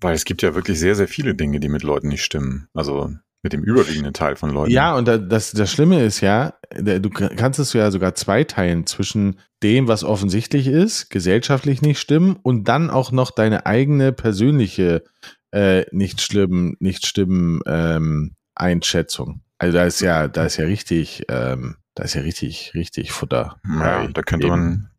[0.00, 2.68] Weil es gibt ja wirklich sehr, sehr viele Dinge, die mit Leuten nicht stimmen.
[2.72, 3.12] Also
[3.42, 4.70] mit dem überwiegenden Teil von Leuten.
[4.72, 9.38] Ja, und da- das, das Schlimme ist ja, du kannst es ja sogar zweiteilen zwischen
[9.62, 15.04] dem, was offensichtlich ist, gesellschaftlich nicht stimmen und dann auch noch deine eigene persönliche
[15.52, 19.42] äh, nicht schlimm, nicht stimmen ähm, Einschätzung.
[19.58, 23.58] Also da ist ja, da ist ja richtig, ähm, da ist ja richtig, richtig Futter.
[23.66, 24.90] Ja, da könnte man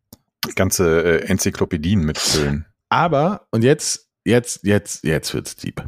[0.54, 2.66] ganze äh, Enzyklopädien mitfüllen.
[2.88, 5.82] Aber, und jetzt, jetzt, jetzt, jetzt wird's deep.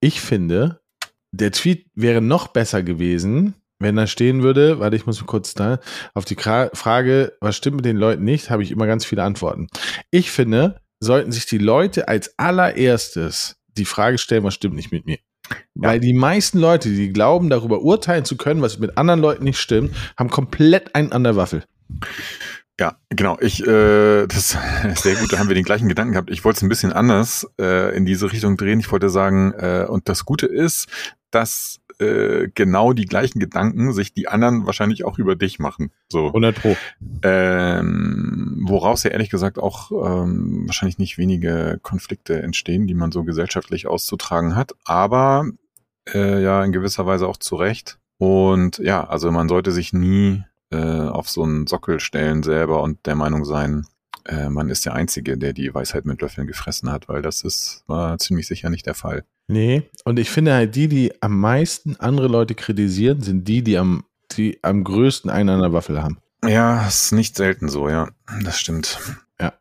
[0.00, 0.80] Ich finde,
[1.32, 5.80] der Tweet wäre noch besser gewesen, wenn da stehen würde, warte, ich muss kurz da,
[6.14, 9.68] auf die Frage, was stimmt mit den Leuten nicht, habe ich immer ganz viele Antworten.
[10.10, 15.06] Ich finde, sollten sich die Leute als allererstes die Frage stellen, was stimmt nicht mit
[15.06, 15.18] mir.
[15.74, 15.90] Ja.
[15.90, 19.58] Weil die meisten Leute, die glauben, darüber urteilen zu können, was mit anderen Leuten nicht
[19.58, 21.64] stimmt, haben komplett einen an der Waffel.
[22.80, 23.36] Ja, genau.
[23.40, 26.30] Ich, äh, das ist sehr gut, da haben wir den gleichen Gedanken gehabt.
[26.30, 28.80] Ich wollte es ein bisschen anders äh, in diese Richtung drehen.
[28.80, 30.86] Ich wollte sagen, äh, und das Gute ist,
[31.30, 35.90] dass äh, genau die gleichen Gedanken sich die anderen wahrscheinlich auch über dich machen.
[36.08, 36.28] So.
[36.28, 36.76] 100 Pro.
[37.22, 43.24] Ähm, woraus ja ehrlich gesagt auch ähm, wahrscheinlich nicht wenige Konflikte entstehen, die man so
[43.24, 45.46] gesellschaftlich auszutragen hat, aber
[46.12, 47.98] äh, ja in gewisser Weise auch zu Recht.
[48.18, 53.06] Und ja, also man sollte sich nie äh, auf so einen Sockel stellen selber und
[53.06, 53.86] der Meinung sein,
[54.28, 57.82] äh, man ist der Einzige, der die Weisheit mit Löffeln gefressen hat, weil das ist
[57.86, 59.24] war ziemlich sicher nicht der Fall.
[59.48, 63.78] Nee, und ich finde halt, die, die am meisten andere Leute kritisieren, sind die, die
[63.78, 64.04] am,
[64.36, 66.18] die am größten einen an der Waffel haben.
[66.46, 68.10] Ja, ist nicht selten so, ja.
[68.44, 68.98] Das stimmt.
[69.40, 69.54] Ja.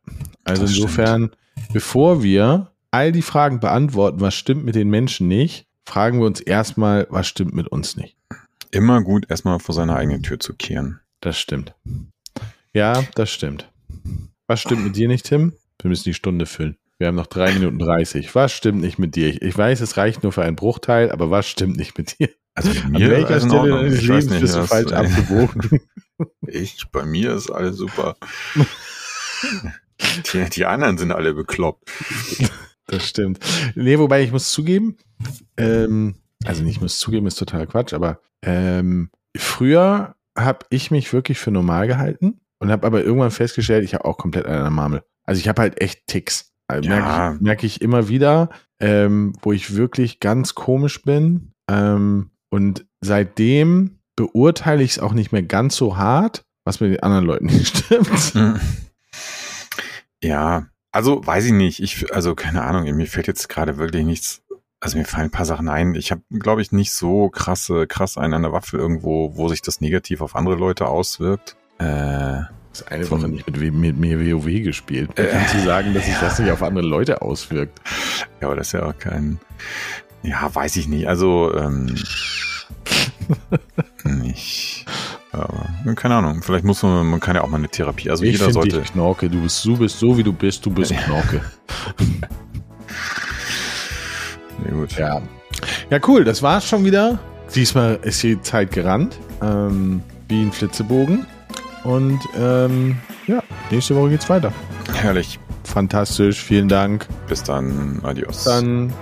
[0.44, 1.74] Also das insofern, stimmt.
[1.74, 6.42] bevor wir all die Fragen beantworten, was stimmt mit den Menschen nicht, fragen wir uns
[6.42, 8.18] erstmal, was stimmt mit uns nicht.
[8.72, 11.00] Immer gut, erstmal vor seiner eigenen Tür zu kehren.
[11.22, 11.74] Das stimmt.
[12.74, 13.72] Ja, das stimmt.
[14.48, 15.54] Was stimmt mit dir nicht, Tim?
[15.82, 16.78] Wir müssen die Stunde füllen.
[16.98, 18.34] Wir haben noch drei Minuten dreißig.
[18.34, 19.42] Was stimmt nicht mit dir?
[19.42, 22.30] Ich weiß, es reicht nur für einen Bruchteil, aber was stimmt nicht mit dir?
[22.56, 25.82] Also bei mir An welcher Stelle deines Lebens nicht, bist du falsch abgebogen?
[26.48, 28.16] Ich, bei mir ist alles super.
[30.34, 31.92] die, die anderen sind alle bekloppt.
[32.88, 33.40] Das stimmt.
[33.76, 34.98] Nee, wobei ich muss zugeben,
[35.58, 41.38] ähm, also nicht muss zugeben, ist total Quatsch, aber ähm, früher habe ich mich wirklich
[41.38, 45.04] für normal gehalten und habe aber irgendwann festgestellt, ich habe auch komplett einen Marmel.
[45.24, 46.54] Also ich habe halt echt Ticks.
[46.68, 46.96] Also ja.
[46.96, 48.50] Merke ich, merk ich immer wieder,
[48.80, 51.54] ähm, wo ich wirklich ganz komisch bin.
[51.70, 57.04] Ähm, und seitdem beurteile ich es auch nicht mehr ganz so hart, was mit den
[57.04, 58.34] anderen Leuten nicht stimmt.
[60.24, 61.82] Ja, also weiß ich nicht.
[61.82, 64.42] Ich, also keine Ahnung, mir fällt jetzt gerade wirklich nichts.
[64.80, 65.96] Also mir fallen ein paar Sachen ein.
[65.96, 69.62] Ich habe, glaube ich, nicht so krasse, krass einen an der Waffe irgendwo, wo sich
[69.62, 71.56] das negativ auf andere Leute auswirkt.
[71.80, 75.18] Äh, das eine Woche nicht mit, mit mir WoW gespielt.
[75.18, 76.22] Äh, kannst du sagen, dass sich ja.
[76.22, 77.80] das nicht auf andere Leute auswirkt?
[78.40, 79.40] Ja, aber das ist ja auch kein.
[80.22, 81.08] Ja, weiß ich nicht.
[81.08, 81.96] Also, ähm,
[84.04, 84.86] nicht.
[85.32, 85.66] Aber,
[85.96, 86.44] keine Ahnung.
[86.44, 88.12] Vielleicht muss man, man kann ja auch mal eine Therapie.
[88.12, 88.80] Also ich jeder sollte.
[88.80, 89.28] Dich Knorke.
[89.28, 90.64] Du bist, du bist so wie du bist.
[90.66, 91.42] Du bist Knorke.
[94.64, 94.92] Sehr gut.
[94.94, 95.22] Ja.
[95.90, 96.24] Ja, cool.
[96.24, 97.18] Das war's schon wieder.
[97.56, 99.18] Diesmal ist die Zeit gerannt.
[99.42, 101.26] Ähm, wie ein Flitzebogen.
[101.88, 104.52] Und ähm, ja, nächste Woche geht's weiter.
[104.94, 105.40] Herrlich.
[105.64, 107.08] Fantastisch, vielen Dank.
[107.28, 108.44] Bis dann, adios.
[108.44, 108.94] Dann